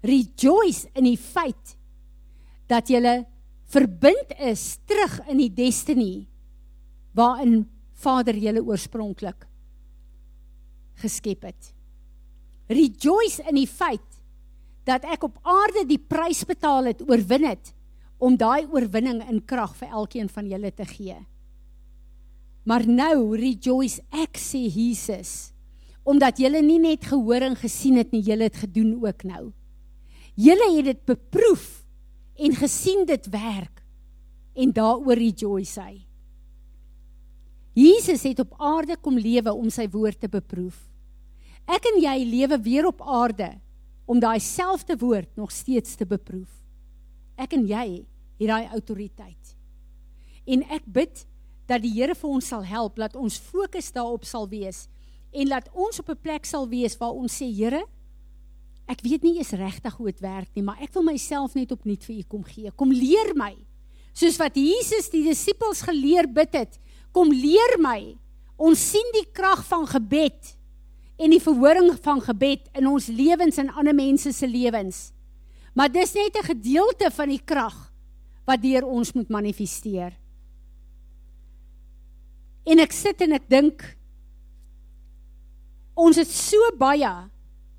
Rejoice 0.06 0.90
in 0.98 1.06
die 1.06 1.20
feit 1.22 1.76
dat 2.70 2.90
julle 2.90 3.24
verbind 3.70 4.34
is 4.42 4.76
terug 4.90 5.20
in 5.30 5.42
die 5.42 5.52
destiny 5.54 6.26
waarin 7.18 7.64
Vader 8.02 8.38
julle 8.38 8.64
oorspronklik 8.66 9.46
geskep 11.02 11.46
het. 11.46 11.72
Rejoice 12.70 13.46
in 13.50 13.60
die 13.60 13.70
feit 13.70 14.20
dat 14.86 15.06
ek 15.10 15.26
op 15.26 15.38
aarde 15.46 15.86
die 15.90 16.02
prys 16.02 16.44
betaal 16.46 16.92
het, 16.92 17.02
oorwin 17.06 17.46
het 17.50 17.74
om 18.18 18.38
daai 18.38 18.66
oorwinning 18.70 19.22
in 19.30 19.42
krag 19.46 19.74
vir 19.78 19.94
elkeen 19.94 20.30
van 20.32 20.50
julle 20.50 20.72
te 20.74 20.86
gee. 20.90 21.18
Maar 22.65 22.86
nou 22.89 23.36
rejoice 23.38 24.01
ek 24.13 24.39
sê 24.41 24.65
Jesus 24.65 25.51
omdat 26.06 26.38
julle 26.38 26.60
nie 26.62 26.78
net 26.78 27.08
gehoor 27.10 27.41
en 27.47 27.56
gesien 27.58 27.95
het 27.97 28.12
nie, 28.13 28.21
julle 28.21 28.45
het 28.45 28.60
gedoen 28.62 28.91
ook 29.01 29.23
nou. 29.25 29.47
Julle 30.38 30.67
het 30.75 30.86
dit 30.86 30.99
beproef 31.10 31.82
en 32.38 32.54
gesien 32.54 33.08
dit 33.10 33.30
werk 33.34 33.82
en 34.54 34.73
daaroor 34.75 35.17
rejoice 35.17 35.82
hy. 35.82 35.95
Jesus 37.75 38.23
het 38.23 38.39
op 38.39 38.54
aarde 38.62 38.99
kom 39.01 39.17
lewe 39.17 39.51
om 39.51 39.71
sy 39.73 39.88
woord 39.91 40.21
te 40.21 40.30
beproef. 40.32 40.78
Ek 41.65 41.89
en 41.89 41.97
jy 42.04 42.15
lewe 42.30 42.62
weer 42.62 42.86
op 42.88 43.01
aarde 43.01 43.49
om 44.06 44.21
daai 44.21 44.39
selfde 44.39 44.95
woord 45.01 45.32
nog 45.36 45.51
steeds 45.51 45.97
te 45.97 46.06
beproef. 46.06 46.51
Ek 47.36 47.58
en 47.58 47.65
jy 47.67 48.06
het 48.38 48.47
daai 48.47 48.69
autoriteit. 48.78 49.56
En 50.45 50.62
ek 50.69 50.86
bid 50.86 51.25
dat 51.67 51.82
die 51.82 51.93
Here 51.93 52.15
vir 52.15 52.30
ons 52.30 52.47
sal 52.47 52.63
help, 52.63 52.95
dat 52.95 53.15
ons 53.15 53.38
fokus 53.38 53.91
daarop 53.91 54.25
sal 54.25 54.47
wees 54.49 54.88
en 55.36 55.49
dat 55.51 55.67
ons 55.73 55.99
op 55.99 56.10
'n 56.10 56.21
plek 56.21 56.45
sal 56.45 56.67
wees 56.67 56.97
waar 56.97 57.12
ons 57.12 57.41
sê 57.41 57.45
Here, 57.51 57.84
ek 58.88 59.01
weet 59.01 59.23
nie 59.23 59.38
eens 59.38 59.51
regtig 59.51 59.93
hoe 59.93 60.06
dit 60.06 60.19
werk 60.21 60.49
nie, 60.56 60.63
maar 60.63 60.82
ek 60.82 60.93
wil 60.93 61.04
myself 61.04 61.56
net 61.56 61.71
opnuut 61.71 62.04
vir 62.04 62.15
U 62.15 62.23
kom 62.23 62.43
gee. 62.43 62.71
Kom 62.71 62.91
leer 62.91 63.34
my. 63.36 63.56
Soos 64.13 64.38
wat 64.38 64.56
Jesus 64.56 65.10
die 65.10 65.23
disippels 65.23 65.82
geleer 65.82 66.28
bid 66.28 66.54
het, 66.54 66.80
kom 67.12 67.30
leer 67.30 67.78
my. 67.80 68.15
Ons 68.58 68.91
sien 68.91 69.12
die 69.13 69.28
krag 69.34 69.65
van 69.65 69.86
gebed 69.88 70.56
en 71.17 71.30
die 71.30 71.41
verhoring 71.41 71.91
van 72.04 72.21
gebed 72.21 72.69
in 72.73 72.88
ons 72.88 73.08
lewens 73.08 73.58
en 73.58 73.69
ander 73.69 73.95
mense 73.95 74.32
se 74.32 74.47
lewens. 74.47 75.12
Maar 75.75 75.91
dis 75.91 76.13
net 76.13 76.38
'n 76.38 76.56
gedeelte 76.56 77.12
van 77.12 77.30
die 77.30 77.41
krag 77.43 77.91
wat 78.45 78.62
deur 78.62 78.86
ons 78.86 79.12
moet 79.13 79.30
manifesteer. 79.30 80.13
En 82.65 82.82
ek 82.82 82.93
sit 82.95 83.21
en 83.21 83.36
ek 83.38 83.45
dink 83.51 83.84
ons 85.95 86.17
het 86.17 86.30
so 86.30 86.71
baie 86.80 87.12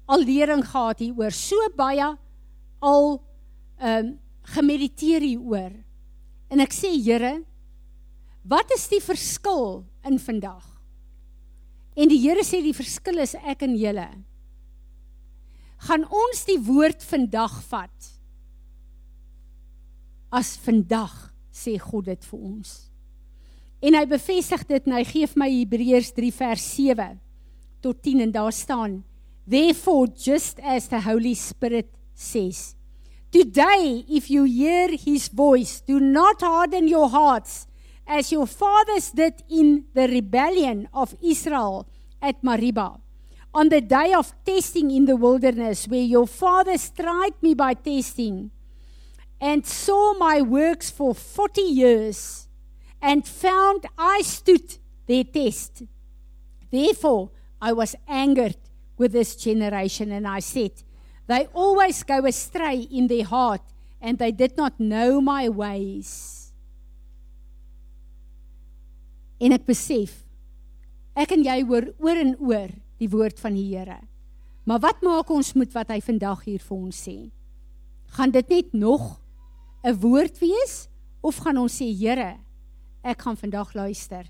al 0.06 0.22
lering 0.24 0.62
gehad 0.64 1.02
hieroor, 1.02 1.34
so 1.34 1.58
baie 1.76 2.14
al 2.80 3.10
ehm 3.82 4.06
um, 4.06 4.14
gemediteer 4.46 5.24
hieroor. 5.26 5.72
En 6.54 6.62
ek 6.62 6.70
sê 6.70 6.92
Here, 7.02 7.40
wat 8.46 8.70
is 8.76 8.84
die 8.86 9.00
verskil 9.02 9.82
in 10.06 10.20
vandag? 10.22 10.62
En 11.98 12.06
die 12.06 12.20
Here 12.22 12.44
sê 12.46 12.60
die 12.62 12.76
verskil 12.76 13.18
is 13.24 13.34
ek 13.42 13.64
en 13.66 13.74
julle. 13.74 14.06
Gaan 15.88 16.06
ons 16.06 16.44
die 16.46 16.60
woord 16.62 17.02
vandag 17.04 17.58
vat? 17.66 18.12
As 20.30 20.54
vandag 20.62 21.16
sê 21.50 21.74
God 21.82 22.06
dit 22.12 22.30
vir 22.30 22.46
ons. 22.52 22.76
En 23.84 23.94
hy 23.94 24.06
bevestig 24.08 24.64
dit 24.68 24.86
en 24.88 24.96
hy 24.96 25.04
gee 25.04 25.28
vir 25.28 25.40
my 25.42 25.48
Hebreërs 25.52 26.14
3 26.16 26.32
vers 26.38 26.64
7 26.76 27.08
tot 27.84 27.98
10 28.02 28.24
en 28.24 28.32
daar 28.32 28.52
staan: 28.52 29.04
Therefore 29.48 30.08
just 30.16 30.60
as 30.60 30.88
the 30.88 31.00
Holy 31.04 31.34
Spirit 31.34 31.90
says, 32.14 32.74
today 33.30 34.04
if 34.08 34.30
you 34.30 34.44
hear 34.44 34.88
his 34.96 35.28
voice, 35.28 35.82
do 35.86 36.00
not 36.00 36.40
harden 36.40 36.88
your 36.88 37.10
hearts 37.10 37.66
as 38.06 38.32
your 38.32 38.46
fathers 38.46 39.10
did 39.10 39.44
in 39.50 39.84
the 39.94 40.06
rebellion 40.06 40.88
of 40.92 41.14
Israel 41.20 41.86
at 42.22 42.42
Mariba. 42.42 43.00
On 43.52 43.68
the 43.68 43.80
day 43.80 44.12
of 44.12 44.32
testing 44.44 44.90
in 44.90 45.06
the 45.06 45.16
wilderness, 45.16 45.88
where 45.88 46.04
your 46.04 46.26
fathers 46.26 46.90
tried 46.90 47.34
me 47.40 47.54
by 47.54 47.74
testing 47.74 48.50
and 49.40 49.66
saw 49.66 50.14
my 50.18 50.40
works 50.40 50.90
for 50.90 51.14
40 51.14 51.60
years 51.60 52.45
and 53.06 53.22
found 53.24 53.86
I 53.96 54.22
stood 54.22 54.78
their 55.06 55.22
test. 55.22 55.84
Therefore, 56.72 57.30
I 57.62 57.72
was 57.72 57.94
angered 58.08 58.58
with 58.98 59.12
this 59.12 59.36
generation 59.36 60.10
and 60.10 60.26
I 60.26 60.40
said, 60.40 60.72
They 61.28 61.46
always 61.54 62.02
go 62.02 62.26
astray 62.26 62.88
in 62.90 63.06
their 63.06 63.24
heart 63.24 63.62
and 64.00 64.18
they 64.18 64.32
did 64.32 64.56
not 64.56 64.80
know 64.80 65.20
my 65.20 65.48
ways. 65.48 66.50
En 69.38 69.52
ek 69.52 69.66
besef 69.68 70.24
ek 71.16 71.34
en 71.36 71.44
jy 71.44 71.60
hoor 71.68 71.90
oor 72.00 72.18
en 72.18 72.32
oor 72.40 72.70
die 72.98 73.08
woord 73.12 73.38
van 73.38 73.54
die 73.54 73.68
Here. 73.68 74.00
Maar 74.66 74.80
wat 74.82 75.04
maak 75.04 75.30
ons 75.30 75.52
met 75.54 75.70
wat 75.76 75.92
hy 75.92 76.00
vandag 76.02 76.42
hier 76.48 76.62
vir 76.64 76.76
ons 76.76 77.02
sê? 77.06 77.30
Gaan 78.16 78.32
dit 78.32 78.48
net 78.50 78.72
nog 78.74 79.20
'n 79.84 79.94
woord 79.94 80.40
wees 80.40 80.88
of 81.22 81.36
gaan 81.44 81.60
ons 81.60 81.76
sê 81.76 81.92
Here, 81.92 82.40
ek 83.06 83.22
gaan 83.22 83.38
vandag 83.38 83.72
luister. 83.78 84.26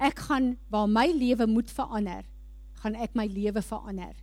Ek 0.00 0.22
gaan 0.28 0.54
waar 0.72 0.88
my 0.88 1.08
lewe 1.12 1.46
moet 1.50 1.70
verander, 1.70 2.24
gaan 2.80 2.96
ek 2.96 3.16
my 3.18 3.26
lewe 3.28 3.62
verander. 3.62 4.14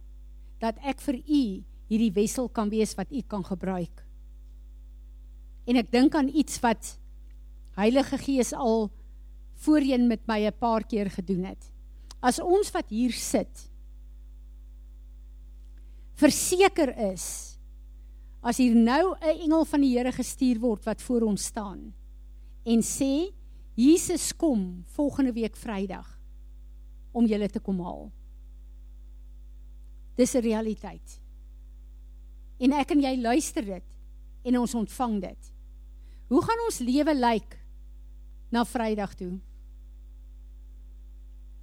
Dat 0.64 0.80
ek 0.82 1.04
vir 1.06 1.20
u 1.22 1.42
hierdie 1.92 2.14
wissel 2.16 2.50
kan 2.50 2.72
wees 2.72 2.96
wat 2.98 3.12
u 3.12 3.22
kan 3.22 3.44
gebruik. 3.46 4.04
En 5.68 5.78
ek 5.78 5.92
dink 5.92 6.16
aan 6.16 6.32
iets 6.32 6.62
wat 6.64 6.96
Heilige 7.78 8.18
Gees 8.18 8.56
al 8.58 8.88
voorheen 9.62 10.08
met 10.08 10.24
my 10.28 10.48
'n 10.48 10.58
paar 10.58 10.84
keer 10.84 11.12
gedoen 11.12 11.46
het. 11.46 11.70
As 12.22 12.40
ons 12.40 12.72
wat 12.72 12.90
hier 12.90 13.12
sit 13.12 13.70
verseker 16.18 16.90
is 17.14 17.58
as 18.42 18.58
hier 18.58 18.76
nou 18.76 19.16
'n 19.22 19.40
engel 19.44 19.66
van 19.66 19.82
die 19.82 19.98
Here 19.98 20.12
gestuur 20.12 20.60
word 20.60 20.86
wat 20.86 21.02
voor 21.02 21.22
ons 21.22 21.46
staan 21.46 21.94
en 22.68 22.84
sê 22.84 23.32
Jesus 23.78 24.34
kom 24.36 24.84
volgende 24.98 25.32
week 25.38 25.56
Vrydag 25.56 26.08
om 27.16 27.26
julle 27.30 27.48
te 27.50 27.62
kom 27.64 27.80
haal. 27.86 28.12
Dis 30.18 30.34
'n 30.36 30.42
realiteit. 30.42 31.22
En 32.60 32.74
ek 32.74 32.92
en 32.92 33.02
jy 33.02 33.16
luister 33.22 33.66
dit 33.66 33.88
en 34.44 34.58
ons 34.58 34.74
ontvang 34.76 35.22
dit. 35.22 35.54
Hoe 36.28 36.42
gaan 36.42 36.66
ons 36.66 36.80
lewe 36.80 37.14
lyk 37.16 37.60
na 38.52 38.66
Vrydag 38.66 39.16
toe? 39.16 39.40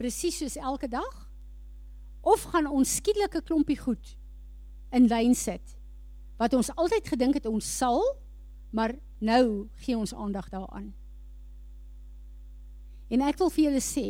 presies 0.05 0.39
soos 0.39 0.57
elke 0.61 0.89
dag? 0.91 1.15
Of 2.25 2.49
gaan 2.53 2.67
ons 2.67 2.97
skielik 2.99 3.37
'n 3.37 3.47
klompie 3.47 3.79
goed 3.79 4.17
in 4.93 5.09
lyn 5.09 5.35
sit 5.35 5.77
wat 6.37 6.55
ons 6.55 6.71
altyd 6.77 7.09
gedink 7.09 7.35
het 7.35 7.47
ons 7.47 7.77
sal, 7.79 8.03
maar 8.71 8.93
nou 9.25 9.67
gee 9.85 9.97
ons 9.97 10.15
aandag 10.15 10.51
daaraan. 10.53 10.93
En 13.13 13.25
ek 13.25 13.39
wil 13.41 13.53
vir 13.53 13.65
julle 13.69 13.83
sê, 13.85 14.09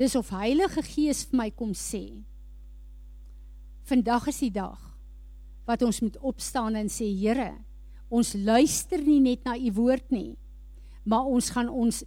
dis 0.00 0.14
of 0.18 0.30
Heilige 0.34 0.82
Gees 0.86 1.24
vir 1.30 1.38
my 1.42 1.48
kom 1.54 1.74
sê. 1.76 2.22
Vandag 3.88 4.28
is 4.32 4.40
die 4.44 4.54
dag 4.54 4.78
wat 5.66 5.82
ons 5.86 6.00
moet 6.02 6.16
opstaan 6.26 6.76
en 6.78 6.88
sê 6.90 7.06
Here, 7.14 7.52
ons 8.12 8.34
luister 8.34 9.02
nie 9.02 9.20
net 9.22 9.44
na 9.46 9.54
u 9.56 9.70
woord 9.78 10.10
nie, 10.12 10.34
maar 11.04 11.28
ons 11.30 11.50
gaan 11.54 11.70
ons 11.70 12.02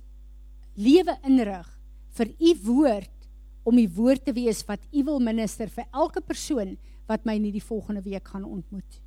lewe 0.75 1.15
inrig 1.27 1.69
vir 2.17 2.31
u 2.35 2.51
woord 2.67 3.29
om 3.65 3.79
die 3.79 3.89
woord 3.89 4.27
te 4.27 4.35
wees 4.35 4.61
wat 4.67 4.83
u 4.93 5.03
wil 5.07 5.23
minister 5.23 5.71
vir 5.71 5.87
elke 5.91 6.21
persoon 6.21 6.75
wat 7.09 7.25
my 7.25 7.37
in 7.39 7.49
die 7.49 7.63
volgende 7.63 8.03
week 8.05 8.27
gaan 8.33 8.45
ontmoet. 8.45 9.01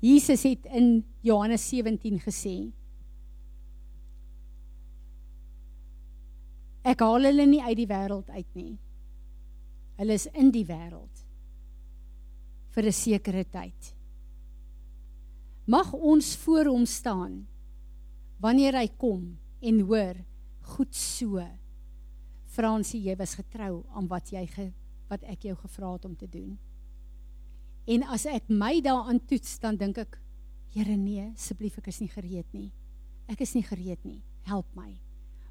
Jesus 0.00 0.44
het 0.46 0.66
in 0.70 1.04
Johannes 1.26 1.64
17 1.68 2.20
gesê 2.22 2.56
Ek 6.88 7.02
haal 7.04 7.26
hulle 7.28 7.44
nie 7.44 7.60
uit 7.60 7.76
die 7.76 7.88
wêreld 7.90 8.30
uit 8.32 8.54
nie. 8.56 8.78
Hulle 9.98 10.14
is 10.16 10.28
in 10.30 10.52
die 10.54 10.64
wêreld 10.64 11.24
vir 12.72 12.86
'n 12.86 12.92
sekere 12.92 13.44
tyd. 13.44 13.94
Mag 15.66 15.92
ons 15.92 16.36
voor 16.36 16.70
hom 16.70 16.86
staan 16.86 17.46
wanneer 18.40 18.78
hy 18.78 18.88
kom 18.96 19.36
en 19.60 19.80
hoor 19.80 20.16
goed 20.62 20.94
so 20.94 21.42
Fransie 22.46 23.02
jy 23.02 23.16
was 23.16 23.34
getrou 23.34 23.84
aan 23.92 24.08
wat 24.08 24.32
jy 24.32 24.46
ge, 24.46 24.72
wat 25.08 25.22
ek 25.24 25.42
jou 25.42 25.56
gevra 25.56 25.92
het 25.92 26.04
om 26.04 26.16
te 26.16 26.26
doen 26.26 26.58
en 27.88 28.04
as 28.14 28.26
ek 28.28 28.50
my 28.52 28.78
daaraan 28.84 29.20
toets 29.26 29.58
dan 29.62 29.78
dink 29.80 30.00
ek 30.04 30.18
Here 30.68 30.96
nee 31.00 31.30
asseblief 31.30 31.78
ek 31.80 31.88
is 31.88 32.00
nie 32.02 32.10
gereed 32.12 32.48
nie 32.52 32.68
ek 33.32 33.40
is 33.40 33.54
nie 33.56 33.64
gereed 33.64 34.02
nie 34.04 34.20
help 34.48 34.68
my 34.76 34.92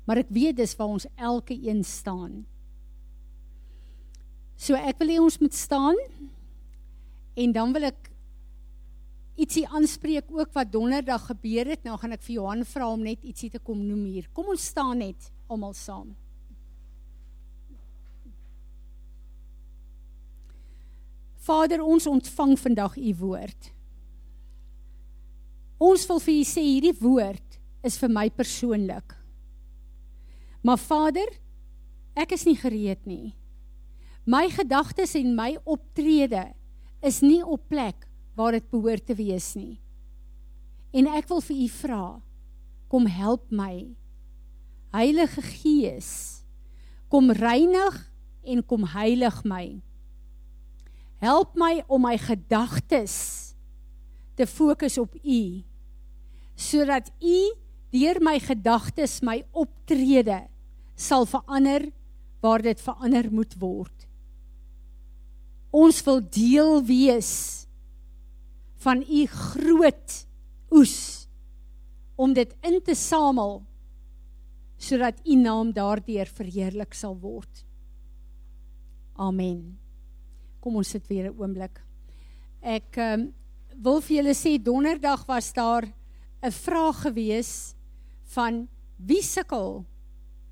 maar 0.07 0.21
ek 0.21 0.29
weet 0.33 0.59
dis 0.59 0.75
waar 0.77 0.93
ons 0.93 1.07
elke 1.17 1.57
een 1.57 1.81
staan 1.83 2.43
so 4.57 4.77
ek 4.77 5.01
wil 5.01 5.13
hê 5.13 5.17
ons 5.21 5.39
moet 5.41 5.57
staan 5.57 5.97
en 7.37 7.53
dan 7.53 7.73
wil 7.73 7.89
ek 7.89 8.13
ietsie 9.37 9.67
aanspreek 9.69 10.31
ook 10.33 10.53
wat 10.53 10.71
donderdag 10.73 11.27
gebeur 11.29 11.69
het. 11.69 11.83
Nou 11.85 11.97
gaan 12.01 12.15
ek 12.15 12.23
vir 12.25 12.39
Johan 12.39 12.63
vra 12.65 12.89
om 12.89 13.03
net 13.05 13.25
ietsie 13.25 13.51
te 13.53 13.61
kom 13.61 13.83
noem 13.85 14.07
hier. 14.09 14.29
Kom 14.33 14.49
ons 14.53 14.65
staan 14.73 14.97
net 15.03 15.29
almal 15.47 15.75
saam. 15.77 16.15
Vader, 21.47 21.79
ons 21.83 22.07
ontvang 22.07 22.57
vandag 22.59 22.97
u 22.99 23.13
woord. 23.21 23.71
Ons 25.77 26.03
wil 26.09 26.19
vir 26.25 26.39
u 26.41 26.43
sê 26.49 26.63
hierdie 26.65 26.95
woord 26.99 27.59
is 27.87 27.95
vir 28.01 28.11
my 28.11 28.25
persoonlik. 28.33 29.13
Maar 30.65 30.81
Vader, 30.81 31.29
ek 32.17 32.33
is 32.35 32.43
nie 32.49 32.57
gereed 32.59 33.05
nie. 33.07 33.35
My 34.27 34.49
gedagtes 34.51 35.15
en 35.15 35.37
my 35.37 35.53
optrede 35.63 36.49
is 37.05 37.21
nie 37.23 37.39
op 37.45 37.69
plek 37.71 38.09
waar 38.35 38.57
dit 38.57 38.65
behoort 38.73 39.05
te 39.07 39.15
wees 39.15 39.53
nie. 39.55 39.77
En 40.91 41.07
ek 41.15 41.29
wil 41.31 41.39
vir 41.45 41.61
u 41.63 41.67
vra, 41.77 42.05
kom 42.91 43.07
help 43.07 43.47
my. 43.53 43.95
Heilige 44.95 45.43
Gees, 45.45 46.11
kom 47.07 47.31
reinig 47.31 48.01
en 48.43 48.63
kom 48.67 48.83
heilig 48.97 49.43
my. 49.47 49.77
Help 51.23 51.55
my 51.57 51.81
om 51.87 52.03
my 52.05 52.17
gedagtes 52.21 53.15
te 54.37 54.45
fokus 54.45 54.97
op 55.01 55.15
U 55.23 55.41
sodat 56.57 57.09
U 57.21 57.37
deur 57.93 58.17
my 58.21 58.37
gedagtes 58.41 59.19
my 59.25 59.39
optrede 59.53 60.43
sal 60.97 61.25
verander 61.29 61.87
waar 62.41 62.61
dit 62.65 62.81
verander 62.81 63.29
moet 63.33 63.53
word. 63.61 64.05
Ons 65.73 66.01
wil 66.05 66.21
deel 66.33 66.81
wees 66.85 67.31
van 68.81 69.01
U 69.01 69.25
groot 69.25 70.19
oes 70.73 70.97
om 72.17 72.33
dit 72.33 72.53
in 72.65 72.77
te 72.81 72.97
samel 72.97 73.59
sodat 74.77 75.17
U 75.25 75.35
naam 75.41 75.73
daardeur 75.73 76.29
verheerlik 76.29 76.93
sal 76.93 77.17
word. 77.17 77.65
Amen. 79.17 79.86
Kom 80.67 80.81
ons 80.81 80.89
sit 80.91 81.05
weer 81.07 81.29
'n 81.29 81.37
oomblik. 81.39 81.77
Ek 82.59 82.97
um, 82.99 83.21
wil 83.79 84.01
vir 84.03 84.17
julle 84.17 84.33
sê 84.35 84.57
donderdag 84.59 85.23
was 85.23 85.53
daar 85.55 85.87
'n 86.43 86.51
vraag 86.51 87.07
gewees 87.07 87.73
van 88.35 88.67
wie 88.97 89.23
sukkel 89.23 89.85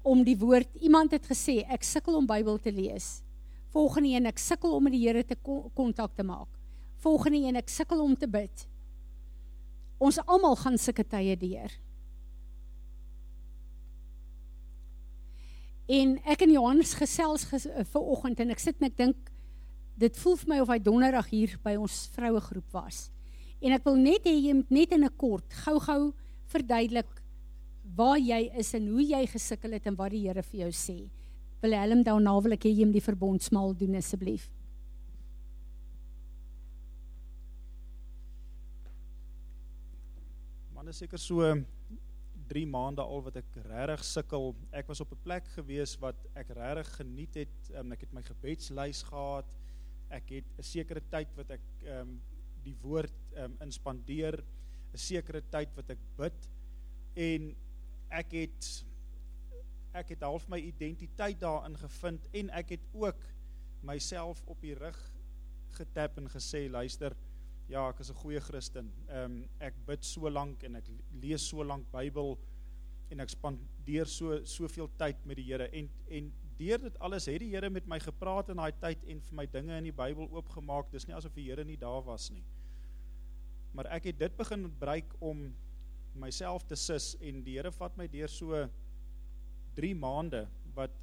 om 0.04 0.24
die 0.24 0.38
woord 0.40 0.72
iemand 0.80 1.12
het 1.12 1.28
gesê 1.28 1.68
ek 1.68 1.84
sukkel 1.84 2.16
om 2.16 2.26
Bybel 2.26 2.58
te 2.58 2.72
lees. 2.72 3.24
Volgende 3.76 4.16
een 4.16 4.26
ek 4.26 4.40
sukkel 4.40 4.72
om 4.72 4.84
met 4.84 4.94
die 4.94 5.04
Here 5.04 5.26
te 5.26 5.36
kontak 5.74 6.16
te 6.16 6.24
maak. 6.24 6.48
Volgende 7.04 7.44
een 7.44 7.56
ek 7.56 7.68
sukkel 7.68 8.00
om 8.00 8.16
te 8.16 8.28
bid. 8.28 8.68
Ons 9.98 10.20
almal 10.26 10.56
gaan 10.56 10.78
sulke 10.78 11.04
tye 11.04 11.36
deur. 11.36 11.72
En 15.88 16.20
ek 16.24 16.42
en 16.42 16.52
Johannes 16.52 16.94
gesels 16.94 17.44
ges, 17.44 17.68
vir 17.68 18.02
oggend 18.02 18.40
en 18.40 18.50
ek 18.50 18.60
sit 18.60 18.80
en 18.80 18.88
ek 18.88 18.98
dink 18.98 19.35
dit 19.98 20.18
voel 20.18 20.36
vir 20.38 20.50
my 20.52 20.60
of 20.62 20.72
hy 20.72 20.80
donderdag 20.80 21.30
hier 21.32 21.58
by 21.64 21.76
ons 21.80 22.08
vroue 22.16 22.42
groep 22.42 22.74
was. 22.76 23.10
En 23.64 23.72
ek 23.72 23.86
wil 23.88 23.96
net 23.96 24.26
hê 24.28 24.34
jy 24.36 24.54
moet 24.54 24.72
net 24.72 24.92
in 24.92 25.06
'n 25.06 25.18
kort 25.18 25.54
gou-gou 25.66 26.14
verduidelik 26.52 27.22
waar 27.96 28.18
jy 28.20 28.52
is 28.58 28.74
en 28.74 28.88
hoe 28.88 29.04
jy 29.04 29.26
gesukkel 29.28 29.72
het 29.72 29.86
en 29.88 29.96
wat 29.96 30.12
die 30.12 30.28
Here 30.28 30.44
vir 30.44 30.60
jou 30.66 30.72
sê. 30.72 31.10
Wilhelm 31.62 32.04
daarna 32.04 32.42
wil 32.42 32.54
ek 32.54 32.66
hê 32.68 32.74
jy 32.74 32.86
moet 32.86 33.00
die 33.00 33.10
verbondsmaal 33.12 33.74
doen 33.78 33.96
asseblief. 33.96 34.50
Man 40.74 40.88
is 40.88 40.98
seker 40.98 41.18
so 41.18 41.42
3 42.48 42.66
maande 42.70 43.02
al 43.02 43.24
wat 43.26 43.38
ek 43.42 43.56
regtig 43.66 44.04
sukkel. 44.06 44.52
Ek 44.72 44.88
was 44.88 45.02
op 45.02 45.12
'n 45.12 45.24
plek 45.24 45.48
gewees 45.56 45.96
wat 46.00 46.16
ek 46.36 46.50
regtig 46.50 46.96
geniet 47.00 47.34
het. 47.36 47.56
Um, 47.74 47.92
ek 47.92 48.02
het 48.02 48.14
my 48.14 48.22
gebedslys 48.22 49.04
gehad. 49.04 49.46
Ek 50.16 50.32
het 50.38 50.58
'n 50.58 50.64
sekere 50.64 51.02
tyd 51.12 51.36
wat 51.36 51.52
ek 51.58 51.66
um, 52.00 52.18
die 52.66 52.76
woord 52.82 53.16
um, 53.38 53.58
inspandeer 53.62 54.40
'n 54.94 54.98
sekere 54.98 55.42
tyd 55.52 55.76
wat 55.76 55.90
ek 55.90 56.02
bid 56.18 56.50
en 57.16 57.56
ek 58.10 58.32
het 58.32 58.70
ek 59.96 60.10
het 60.16 60.24
half 60.28 60.48
my 60.52 60.60
identiteit 60.60 61.40
daarin 61.40 61.78
gevind 61.80 62.28
en 62.34 62.50
ek 62.50 62.76
het 62.76 62.88
ook 62.94 63.22
myself 63.86 64.42
op 64.48 64.62
die 64.62 64.76
rug 64.76 64.98
getap 65.78 66.18
en 66.18 66.28
gesê 66.32 66.66
luister 66.72 67.16
ja 67.72 67.88
ek 67.90 68.00
is 68.00 68.12
'n 68.12 68.22
goeie 68.24 68.40
Christen. 68.40 68.92
Ehm 69.10 69.32
um, 69.32 69.50
ek 69.60 69.74
bid 69.86 70.06
so 70.06 70.30
lank 70.30 70.64
en 70.64 70.76
ek 70.76 70.90
lees 71.22 71.48
so 71.50 71.64
lank 71.64 71.92
Bybel 71.92 72.38
en 73.10 73.20
ek 73.20 73.30
spandeer 73.30 74.06
so 74.06 74.44
soveel 74.44 74.90
tyd 74.98 75.26
met 75.26 75.38
die 75.38 75.46
Here 75.46 75.70
en 75.72 75.90
en 76.10 76.32
deur 76.58 76.80
dit 76.80 77.00
alles 77.00 77.26
het 77.26 77.40
die 77.40 77.52
Here 77.52 77.70
met 77.70 77.88
my 77.88 78.00
gepraat 78.00 78.50
in 78.50 78.58
daai 78.58 78.72
tyd 78.80 79.04
en 79.08 79.22
vir 79.22 79.36
my 79.36 79.46
dinge 79.46 79.78
in 79.78 79.90
die 79.90 79.96
Bybel 79.96 80.30
oopgemaak. 80.32 80.92
Dis 80.92 81.08
nie 81.08 81.16
asof 81.16 81.34
die 81.36 81.50
Here 81.50 81.64
nie 81.64 81.78
daar 81.78 82.04
was 82.06 82.30
nie 82.32 82.44
maar 83.76 83.90
ek 83.92 84.08
het 84.10 84.20
dit 84.20 84.36
begin 84.40 84.64
gebruik 84.70 85.16
om 85.20 85.50
myself 86.16 86.64
te 86.64 86.78
sis 86.80 87.12
en 87.20 87.42
die 87.44 87.58
Here 87.58 87.72
vat 87.76 87.98
my 88.00 88.08
deur 88.12 88.32
so 88.32 88.62
3 89.76 89.92
maande 90.00 90.46
wat 90.78 90.94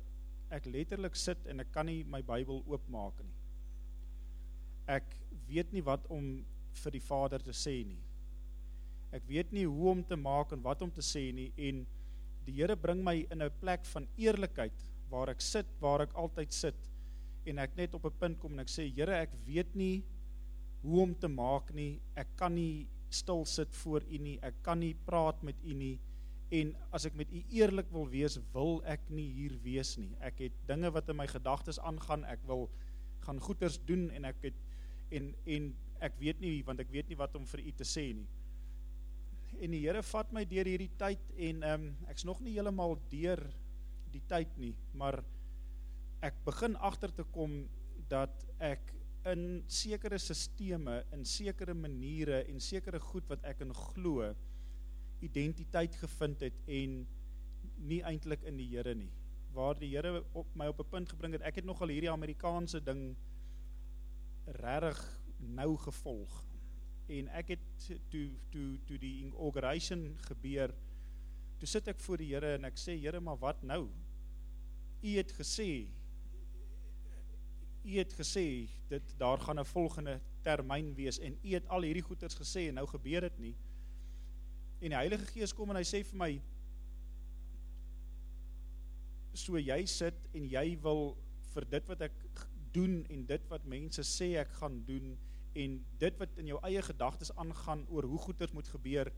ek 0.53 0.69
letterlik 0.73 1.17
sit 1.17 1.45
en 1.53 1.61
ek 1.61 1.73
kan 1.75 1.87
nie 1.89 2.01
my 2.09 2.23
Bybel 2.25 2.63
oopmaak 2.65 3.21
nie. 3.21 3.37
Ek 4.89 5.05
weet 5.49 5.73
nie 5.73 5.85
wat 5.85 6.09
om 6.13 6.33
vir 6.83 6.97
die 6.97 7.05
Vader 7.05 7.45
te 7.45 7.53
sê 7.57 7.75
nie. 7.85 8.01
Ek 9.13 9.29
weet 9.29 9.53
nie 9.53 9.67
hoe 9.69 9.91
om 9.93 10.01
te 10.09 10.17
maak 10.17 10.55
en 10.57 10.65
wat 10.65 10.81
om 10.85 10.91
te 10.91 11.05
sê 11.05 11.27
nie 11.37 11.51
en 11.69 11.85
die 12.47 12.57
Here 12.57 12.77
bring 12.77 13.05
my 13.05 13.19
in 13.31 13.43
'n 13.43 13.53
plek 13.61 13.85
van 13.93 14.09
eerlikheid 14.17 14.89
waar 15.13 15.33
ek 15.35 15.45
sit, 15.45 15.69
waar 15.81 16.07
ek 16.07 16.17
altyd 16.19 16.57
sit 16.57 16.89
en 17.47 17.59
ek 17.59 17.77
net 17.77 17.95
op 17.95 18.07
'n 18.07 18.19
punt 18.19 18.39
kom 18.41 18.53
en 18.53 18.65
ek 18.65 18.71
sê 18.71 18.89
Here, 18.89 19.15
ek 19.15 19.33
weet 19.47 19.75
nie 19.75 20.03
hoe 20.83 21.03
om 21.03 21.15
te 21.15 21.29
maak 21.29 21.73
nie. 21.75 22.01
Ek 22.17 22.29
kan 22.37 22.55
nie 22.55 22.87
stil 23.11 23.45
sit 23.45 23.75
voor 23.83 24.03
U 24.03 24.19
nie. 24.19 24.39
Ek 24.43 24.55
kan 24.63 24.81
nie 24.81 24.95
praat 25.07 25.43
met 25.43 25.57
U 25.65 25.75
nie. 25.75 25.99
En 26.51 26.75
as 26.93 27.07
ek 27.07 27.15
met 27.15 27.31
U 27.33 27.43
eerlik 27.51 27.91
wil 27.93 28.09
wees, 28.09 28.39
wil 28.53 28.83
ek 28.85 29.01
nie 29.11 29.29
hier 29.33 29.57
wees 29.65 29.97
nie. 29.99 30.11
Ek 30.21 30.39
het 30.39 30.53
dinge 30.67 30.91
wat 30.93 31.09
in 31.09 31.17
my 31.17 31.27
gedagtes 31.27 31.79
aangaan. 31.79 32.25
Ek 32.25 32.41
wil 32.47 32.69
gaan 33.21 33.41
goeders 33.41 33.79
doen 33.87 34.11
en 34.11 34.25
ek 34.25 34.43
het 34.43 34.55
en 35.13 35.35
en 35.47 35.73
ek 36.03 36.17
weet 36.19 36.41
nie 36.41 36.63
want 36.67 36.81
ek 36.81 36.91
weet 36.91 37.09
nie 37.09 37.19
wat 37.19 37.37
om 37.37 37.47
vir 37.47 37.61
U 37.61 37.73
te 37.79 37.85
sê 37.85 38.13
nie. 38.17 38.29
En 39.63 39.71
die 39.71 39.83
Here 39.85 40.03
vat 40.03 40.33
my 40.33 40.45
deur 40.49 40.67
hierdie 40.67 40.91
tyd 40.99 41.21
en 41.37 41.63
ehm 41.63 41.87
um, 41.87 42.09
ek's 42.11 42.25
nog 42.25 42.41
nie 42.41 42.57
heeltemal 42.57 42.97
deur 43.11 43.45
die 44.13 44.23
tyd 44.29 44.57
nie, 44.61 44.75
maar 44.95 45.23
ek 46.23 46.39
begin 46.47 46.77
agter 46.77 47.13
te 47.15 47.25
kom 47.35 47.63
dat 48.11 48.45
ek 48.63 48.93
in 49.31 49.63
sekere 49.71 50.19
sisteme, 50.19 51.03
in 51.15 51.25
sekere 51.27 51.75
maniere 51.75 52.43
en 52.51 52.61
sekere 52.61 53.01
goed 53.03 53.29
wat 53.31 53.45
ek 53.47 53.63
in 53.65 53.75
glo 53.75 54.33
identiteit 55.23 55.95
gevind 56.01 56.43
het 56.43 56.57
en 56.67 57.03
nie 57.87 58.01
eintlik 58.07 58.43
in 58.49 58.59
die 58.59 58.69
Here 58.73 58.95
nie. 58.99 59.11
Waar 59.55 59.79
die 59.79 59.93
Here 59.95 60.25
op 60.39 60.49
my 60.59 60.67
op 60.67 60.81
'n 60.81 60.91
punt 60.91 61.11
gebring 61.11 61.33
het, 61.35 61.43
ek 61.43 61.57
het 61.57 61.65
nogal 61.65 61.89
hierdie 61.89 62.11
Amerikaanse 62.11 62.81
ding 62.81 63.17
regtig 64.47 65.21
nou 65.39 65.77
gevolg. 65.77 66.45
En 67.09 67.29
ek 67.29 67.49
het 67.49 67.91
toe 68.11 68.31
toe 68.51 68.79
toe 68.87 68.99
die 68.99 69.25
inauguration 69.25 70.17
gebeur, 70.29 70.75
toe 71.63 71.71
sit 71.71 71.87
ek 71.93 72.01
voor 72.03 72.19
die 72.19 72.33
Here 72.33 72.57
en 72.57 72.67
ek 72.67 72.79
sê 72.81 72.97
Here, 72.99 73.21
maar 73.23 73.39
wat 73.39 73.61
nou? 73.63 73.85
U 75.03 75.11
het 75.15 75.31
gesê 75.39 75.87
u 77.83 77.97
het 77.99 78.13
gesê 78.15 78.69
dit 78.91 79.15
daar 79.19 79.39
gaan 79.43 79.59
'n 79.59 79.67
volgende 79.67 80.21
termyn 80.43 80.95
wees 80.95 81.19
en 81.19 81.39
u 81.43 81.55
het 81.55 81.67
al 81.69 81.83
hierdie 81.83 82.03
goeters 82.03 82.35
gesê 82.35 82.69
en 82.69 82.75
nou 82.75 82.87
gebeur 82.87 83.21
dit 83.21 83.39
nie. 83.39 83.57
En 84.81 84.91
die 84.91 84.99
Heilige 84.99 85.27
Gees 85.27 85.53
kom 85.53 85.71
en 85.71 85.77
hy 85.77 85.83
sê 85.83 86.05
vir 86.05 86.19
my 86.19 86.43
so 89.35 89.59
jy 89.59 89.87
sit 89.87 90.15
en 90.35 90.47
jy 90.47 90.79
wil 90.83 91.17
vir 91.55 91.65
dit 91.65 91.89
wat 91.89 92.01
ek 92.01 92.47
doen 92.73 93.05
en 93.09 93.27
dit 93.27 93.49
wat 93.49 93.65
mense 93.65 94.03
sê 94.03 94.37
ek 94.39 94.51
gaan 94.61 94.85
doen 94.85 95.19
en 95.55 95.85
dit 95.99 96.19
wat 96.19 96.39
in 96.39 96.47
jou 96.47 96.59
eie 96.63 96.83
gedagtes 96.83 97.35
aangaan 97.37 97.87
oor 97.89 98.05
hoe 98.05 98.19
goeters 98.19 98.53
moet 98.53 98.69
gebeur 98.69 99.13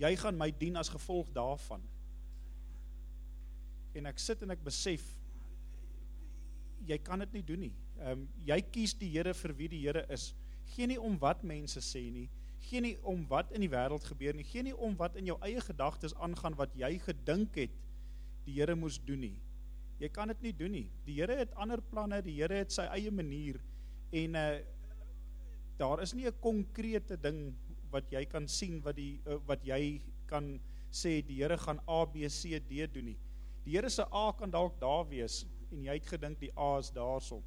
jy 0.00 0.16
gaan 0.16 0.38
my 0.38 0.50
dien 0.50 0.76
as 0.76 0.90
gevolg 0.92 1.30
daarvan. 1.34 1.82
En 3.94 4.06
ek 4.10 4.18
sit 4.18 4.42
en 4.42 4.50
ek 4.50 4.64
besef 4.64 5.04
jy 6.84 6.98
kan 7.00 7.22
dit 7.24 7.38
nie 7.38 7.44
doen 7.46 7.66
nie. 7.68 7.74
Ehm 8.00 8.24
um, 8.24 8.24
jy 8.44 8.58
kies 8.74 8.94
die 8.98 9.10
Here 9.14 9.34
vir 9.34 9.54
wie 9.56 9.68
die 9.72 9.82
Here 9.84 10.04
is. 10.12 10.32
Geen 10.74 10.90
nie 10.92 11.00
om 11.00 11.16
wat 11.20 11.44
mense 11.46 11.80
sê 11.84 12.02
nie, 12.10 12.26
geen 12.68 12.82
nie 12.86 12.96
om 13.02 13.24
wat 13.28 13.52
in 13.52 13.64
die 13.64 13.70
wêreld 13.70 14.04
gebeur 14.08 14.36
nie, 14.36 14.46
geen 14.48 14.68
nie 14.68 14.76
om 14.76 14.96
wat 14.96 15.16
in 15.20 15.28
jou 15.28 15.36
eie 15.44 15.60
gedagtes 15.60 16.16
aangaan 16.16 16.56
wat 16.58 16.72
jy 16.76 16.94
gedink 17.04 17.56
het 17.60 17.74
die 18.44 18.58
Here 18.58 18.76
moes 18.76 18.98
doen 18.98 19.20
nie. 19.28 19.36
Jy 20.00 20.10
kan 20.12 20.28
dit 20.32 20.48
nie 20.48 20.54
doen 20.56 20.72
nie. 20.74 20.86
Die 21.06 21.18
Here 21.20 21.36
het 21.38 21.54
ander 21.60 21.80
planne, 21.80 22.20
die 22.24 22.36
Here 22.40 22.64
het 22.64 22.72
sy 22.74 22.88
eie 22.92 23.12
manier 23.12 23.60
en 24.12 24.40
uh 24.40 24.46
daar 25.74 26.00
is 26.02 26.12
nie 26.14 26.26
'n 26.26 26.40
konkrete 26.40 27.16
ding 27.18 27.54
wat 27.94 28.10
jy 28.12 28.24
kan 28.26 28.48
sien 28.50 28.80
wat 28.82 28.98
die 28.98 29.20
uh, 29.30 29.38
wat 29.46 29.62
jy 29.66 30.00
kan 30.30 30.56
sê 30.94 31.20
die 31.26 31.40
Here 31.40 31.58
gaan 31.58 31.80
A 31.90 32.04
B 32.06 32.28
C 32.30 32.58
D 32.58 32.86
doen 32.90 33.12
nie. 33.12 33.18
Die 33.64 33.74
Here 33.76 33.90
se 33.90 34.04
A 34.12 34.32
kan 34.36 34.50
dalk 34.50 34.78
daar 34.80 35.06
wees 35.10 35.44
en 35.70 35.84
jy 35.86 35.96
het 35.98 36.06
gedink 36.06 36.40
die 36.42 36.52
A 36.58 36.78
is 36.78 36.90
daarso. 36.94 37.40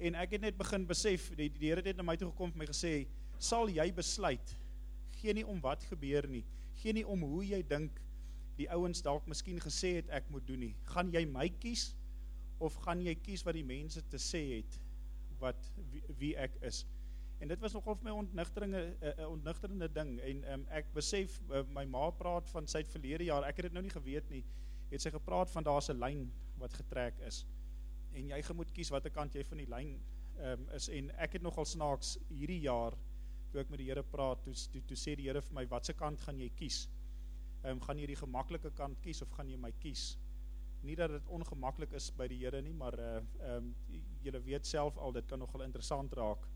En 0.00 0.16
ek 0.16 0.36
het 0.36 0.46
net 0.46 0.56
begin 0.58 0.86
besef 0.88 1.28
die, 1.36 1.50
die 1.52 1.68
Here 1.68 1.82
het 1.82 1.90
net 1.90 2.00
na 2.00 2.06
my 2.06 2.16
toe 2.18 2.30
gekom 2.30 2.54
en 2.54 2.62
my 2.62 2.66
gesê, 2.70 3.06
"Sal 3.38 3.68
jy 3.68 3.90
besluit? 3.92 4.56
Geen 5.20 5.36
nie 5.36 5.46
om 5.46 5.60
wat 5.60 5.84
gebeur 5.84 6.26
nie. 6.28 6.44
Geen 6.82 6.94
nie 6.94 7.06
om 7.06 7.20
hoe 7.20 7.44
jy 7.44 7.62
dink 7.62 8.00
die 8.56 8.68
ouens 8.70 9.02
dalk 9.02 9.26
miskien 9.26 9.60
gesê 9.60 9.96
het 9.96 10.08
ek 10.08 10.30
moet 10.30 10.46
doen 10.46 10.60
nie. 10.60 10.74
Gaan 10.84 11.12
jy 11.12 11.24
my 11.26 11.48
kies 11.48 11.94
of 12.58 12.74
gaan 12.74 13.02
jy 13.02 13.14
kies 13.14 13.44
wat 13.44 13.54
die 13.54 13.64
mense 13.64 14.02
te 14.08 14.16
sê 14.16 14.56
het 14.56 14.80
wat 15.38 15.70
wie, 15.92 16.02
wie 16.18 16.36
ek 16.36 16.52
is?" 16.62 16.86
En 17.40 17.48
dit 17.48 17.60
was 17.60 17.72
nogal 17.72 17.96
vir 17.96 18.04
my 18.04 18.12
ontnigteringe 18.20 18.80
'n 18.80 18.96
uh, 19.02 19.12
uh, 19.18 19.28
ontnigterende 19.32 19.88
ding 19.92 20.18
en 20.20 20.42
um, 20.52 20.64
ek 20.68 20.92
besef 20.92 21.40
uh, 21.48 21.62
my 21.72 21.84
ma 21.84 22.10
praat 22.10 22.50
van 22.52 22.66
sy 22.68 22.82
verlede 22.84 23.24
jaar. 23.24 23.46
Ek 23.48 23.56
het 23.56 23.70
dit 23.70 23.72
nou 23.72 23.82
nie 23.82 23.94
geweet 23.94 24.28
nie. 24.30 24.44
Het 24.90 25.00
sy 25.00 25.10
gepraat 25.14 25.50
van 25.50 25.64
daar's 25.64 25.88
'n 25.88 25.98
lyn 25.98 26.26
wat 26.58 26.74
getrek 26.74 27.18
is. 27.26 27.46
En 28.12 28.28
jy 28.28 28.42
gemoed 28.42 28.72
kies 28.72 28.90
watter 28.90 29.10
kant 29.10 29.34
jy 29.34 29.44
van 29.44 29.58
die 29.58 29.70
lyn 29.70 29.94
um, 30.40 30.68
is 30.76 30.88
en 30.88 31.10
ek 31.16 31.32
het 31.38 31.42
nogal 31.42 31.64
snaaks 31.64 32.18
hierdie 32.28 32.60
jaar 32.60 32.96
toe 33.50 33.60
ek 33.60 33.70
met 33.70 33.80
die 33.82 33.88
Here 33.88 34.02
praat, 34.02 34.42
toe 34.44 34.54
toe, 34.72 34.82
toe 34.86 34.96
sê 34.96 35.16
die 35.16 35.28
Here 35.28 35.40
vir 35.40 35.54
my, 35.54 35.66
"Watse 35.66 35.94
kant 35.94 36.20
gaan 36.20 36.38
jy 36.38 36.50
kies? 36.56 36.88
Ehm 37.64 37.72
um, 37.72 37.80
gaan 37.80 37.98
jy 37.98 38.06
die 38.06 38.20
gemaklike 38.20 38.70
kant 38.70 39.00
kies 39.00 39.22
of 39.22 39.30
gaan 39.30 39.48
jy 39.48 39.56
my 39.56 39.72
kies?" 39.72 40.18
Nie 40.82 40.94
dat 40.96 41.10
dit 41.10 41.28
ongemaklik 41.28 41.92
is 41.92 42.10
by 42.10 42.28
die 42.28 42.38
Here 42.38 42.62
nie, 42.62 42.72
maar 42.72 42.98
uh 42.98 43.16
ehm 43.16 43.56
um, 43.56 43.74
julle 44.22 44.40
weet 44.40 44.66
self 44.66 44.98
al 44.98 45.12
dit 45.12 45.26
kan 45.26 45.38
nogal 45.38 45.62
interessant 45.62 46.12
raak. 46.12 46.46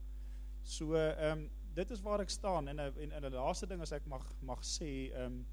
So 0.64 0.94
ehm 0.96 1.38
um, 1.38 1.50
dit 1.74 1.90
is 1.90 2.00
waar 2.00 2.22
ek 2.22 2.30
staan 2.30 2.68
en 2.68 2.78
en 2.78 3.12
en 3.12 3.24
'n 3.24 3.34
laaste 3.34 3.66
ding 3.66 3.80
as 3.80 3.92
ek 3.92 4.06
mag 4.06 4.24
mag 4.40 4.62
sê 4.64 5.12
ehm 5.12 5.26
um, 5.26 5.46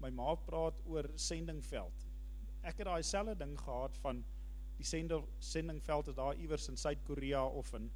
my 0.00 0.10
ma 0.10 0.34
praat 0.34 0.80
oor 0.84 1.10
sendingveld. 1.14 2.06
Ek 2.62 2.78
het 2.78 2.86
daai 2.86 3.02
selfde 3.02 3.36
ding 3.36 3.58
gehad 3.58 3.96
van 3.96 4.24
die 4.76 4.84
sender 4.84 5.22
sendingveld 5.38 6.08
is 6.08 6.14
daar 6.14 6.34
iewers 6.34 6.68
in 6.68 6.76
Suid-Korea 6.76 7.44
of 7.46 7.72
in 7.74 7.90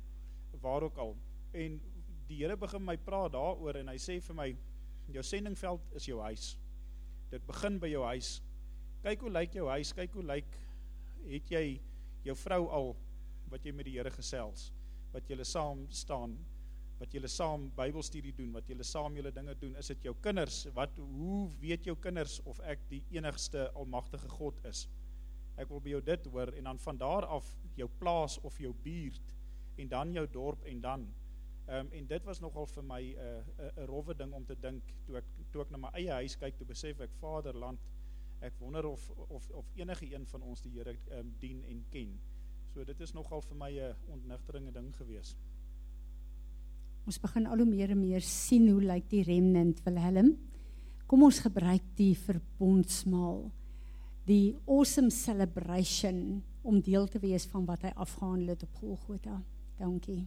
waar 0.61 0.83
ook 0.83 0.97
al. 0.97 1.17
En 1.53 1.81
die 2.29 2.37
Here 2.37 2.57
begin 2.57 2.85
my 2.85 2.97
praat 2.97 3.33
daaroor 3.33 3.77
en 3.77 3.89
hy 3.89 3.97
sê 3.97 4.21
vir 4.21 4.35
my 4.35 4.57
jou 5.13 5.23
sendingveld 5.23 5.81
is 5.95 6.07
jou 6.07 6.21
huis. 6.21 6.59
Dit 7.31 7.47
begin 7.47 7.79
by 7.79 7.89
jou 7.89 8.05
huis. 8.05 8.43
Kyk 9.03 9.21
hoe 9.21 9.31
lyk 9.31 9.55
jou 9.55 9.69
huis, 9.69 9.93
kyk 9.93 10.13
hoe 10.13 10.25
lyk 10.25 10.59
het 11.29 11.51
jy 11.51 11.81
jou 12.25 12.37
vrou 12.37 12.69
al 12.69 12.97
wat 13.53 13.65
jy 13.65 13.73
met 13.73 13.85
die 13.85 13.99
Here 13.99 14.11
gesels, 14.11 14.73
wat 15.13 15.29
julle 15.29 15.45
saam 15.45 15.87
staan 15.91 16.39
wat 16.99 17.13
julle 17.13 17.29
saam 17.29 17.71
Bybelstudie 17.77 18.33
doen, 18.37 18.53
wat 18.55 18.69
julle 18.71 18.85
saam 18.87 19.17
julle 19.17 19.33
dinge 19.35 19.55
doen, 19.59 19.75
is 19.77 19.91
dit 19.93 20.07
jou 20.09 20.15
kinders? 20.23 20.67
Wat 20.75 20.99
hoe 20.99 21.49
weet 21.61 21.85
jou 21.89 21.97
kinders 22.01 22.39
of 22.45 22.61
ek 22.61 22.87
die 22.89 23.03
enigste 23.17 23.71
almagtige 23.75 24.29
God 24.29 24.61
is? 24.71 24.87
Ek 25.59 25.69
wil 25.71 25.83
by 25.83 25.95
jou 25.95 26.01
dit 26.03 26.31
hoor 26.33 26.53
en 26.55 26.71
dan 26.71 26.79
van 26.79 26.99
daar 26.99 27.27
af 27.27 27.51
jou 27.79 27.89
plaas 27.99 28.39
of 28.43 28.59
jou 28.59 28.73
buurt 28.85 29.35
en 29.79 29.91
dan 29.91 30.15
jou 30.15 30.27
dorp 30.31 30.65
en 30.71 30.81
dan 30.81 31.07
ehm 31.65 31.87
um, 31.87 31.93
en 31.97 32.07
dit 32.07 32.25
was 32.29 32.41
nogal 32.45 32.67
vir 32.67 32.85
my 32.85 33.01
'n 33.01 33.17
uh, 33.17 33.41
'n 33.41 33.67
uh, 33.67 33.83
'n 33.83 33.87
rowwe 33.89 34.15
ding 34.15 34.33
om 34.33 34.45
te 34.45 34.57
dink 34.61 34.83
toe 35.07 35.17
ek 35.17 35.25
toe 35.51 35.63
ek 35.63 35.71
na 35.71 35.79
my 35.79 35.91
eie 35.95 36.11
huis 36.11 36.37
kyk 36.37 36.57
toe 36.57 36.67
besef 36.67 37.01
ek 37.01 37.15
Vaderland 37.21 37.81
ek 38.41 38.53
wonder 38.59 38.87
of 38.87 39.11
of 39.11 39.51
of 39.51 39.71
enige 39.75 40.15
een 40.15 40.27
van 40.27 40.43
ons 40.43 40.61
die 40.61 40.71
Here 40.71 40.91
ehm 40.91 41.19
um, 41.19 41.35
dien 41.39 41.65
en 41.65 41.85
ken. 41.91 42.21
So 42.75 42.85
dit 42.85 43.01
is 43.01 43.13
nogal 43.13 43.41
vir 43.41 43.57
my 43.57 43.71
'n 43.71 43.97
ontnigteringe 44.07 44.73
ding 44.73 44.97
geweest. 44.97 45.37
Ons 47.05 47.21
begin 47.21 47.47
al 47.47 47.61
hoe 47.61 47.69
meer 47.69 47.93
en 47.93 48.01
meer 48.01 48.25
sien 48.25 48.69
hoe 48.73 48.81
lyk 48.81 49.11
die 49.11 49.25
remnant 49.27 49.83
Wilhelm. 49.85 50.33
Kom 51.07 51.27
ons 51.27 51.43
gebruik 51.45 51.85
die 51.99 52.15
verbondsmaal. 52.17 53.43
Die 54.25 54.55
awesome 54.65 55.13
celebration 55.13 56.41
om 56.65 56.81
deel 56.81 57.07
te 57.13 57.21
wees 57.21 57.45
van 57.53 57.67
wat 57.69 57.85
hy 57.85 57.93
afgehandel 57.93 58.55
het 58.55 58.65
op 58.65 58.81
Golgotha. 58.81 59.37
Dankie. 59.77 60.23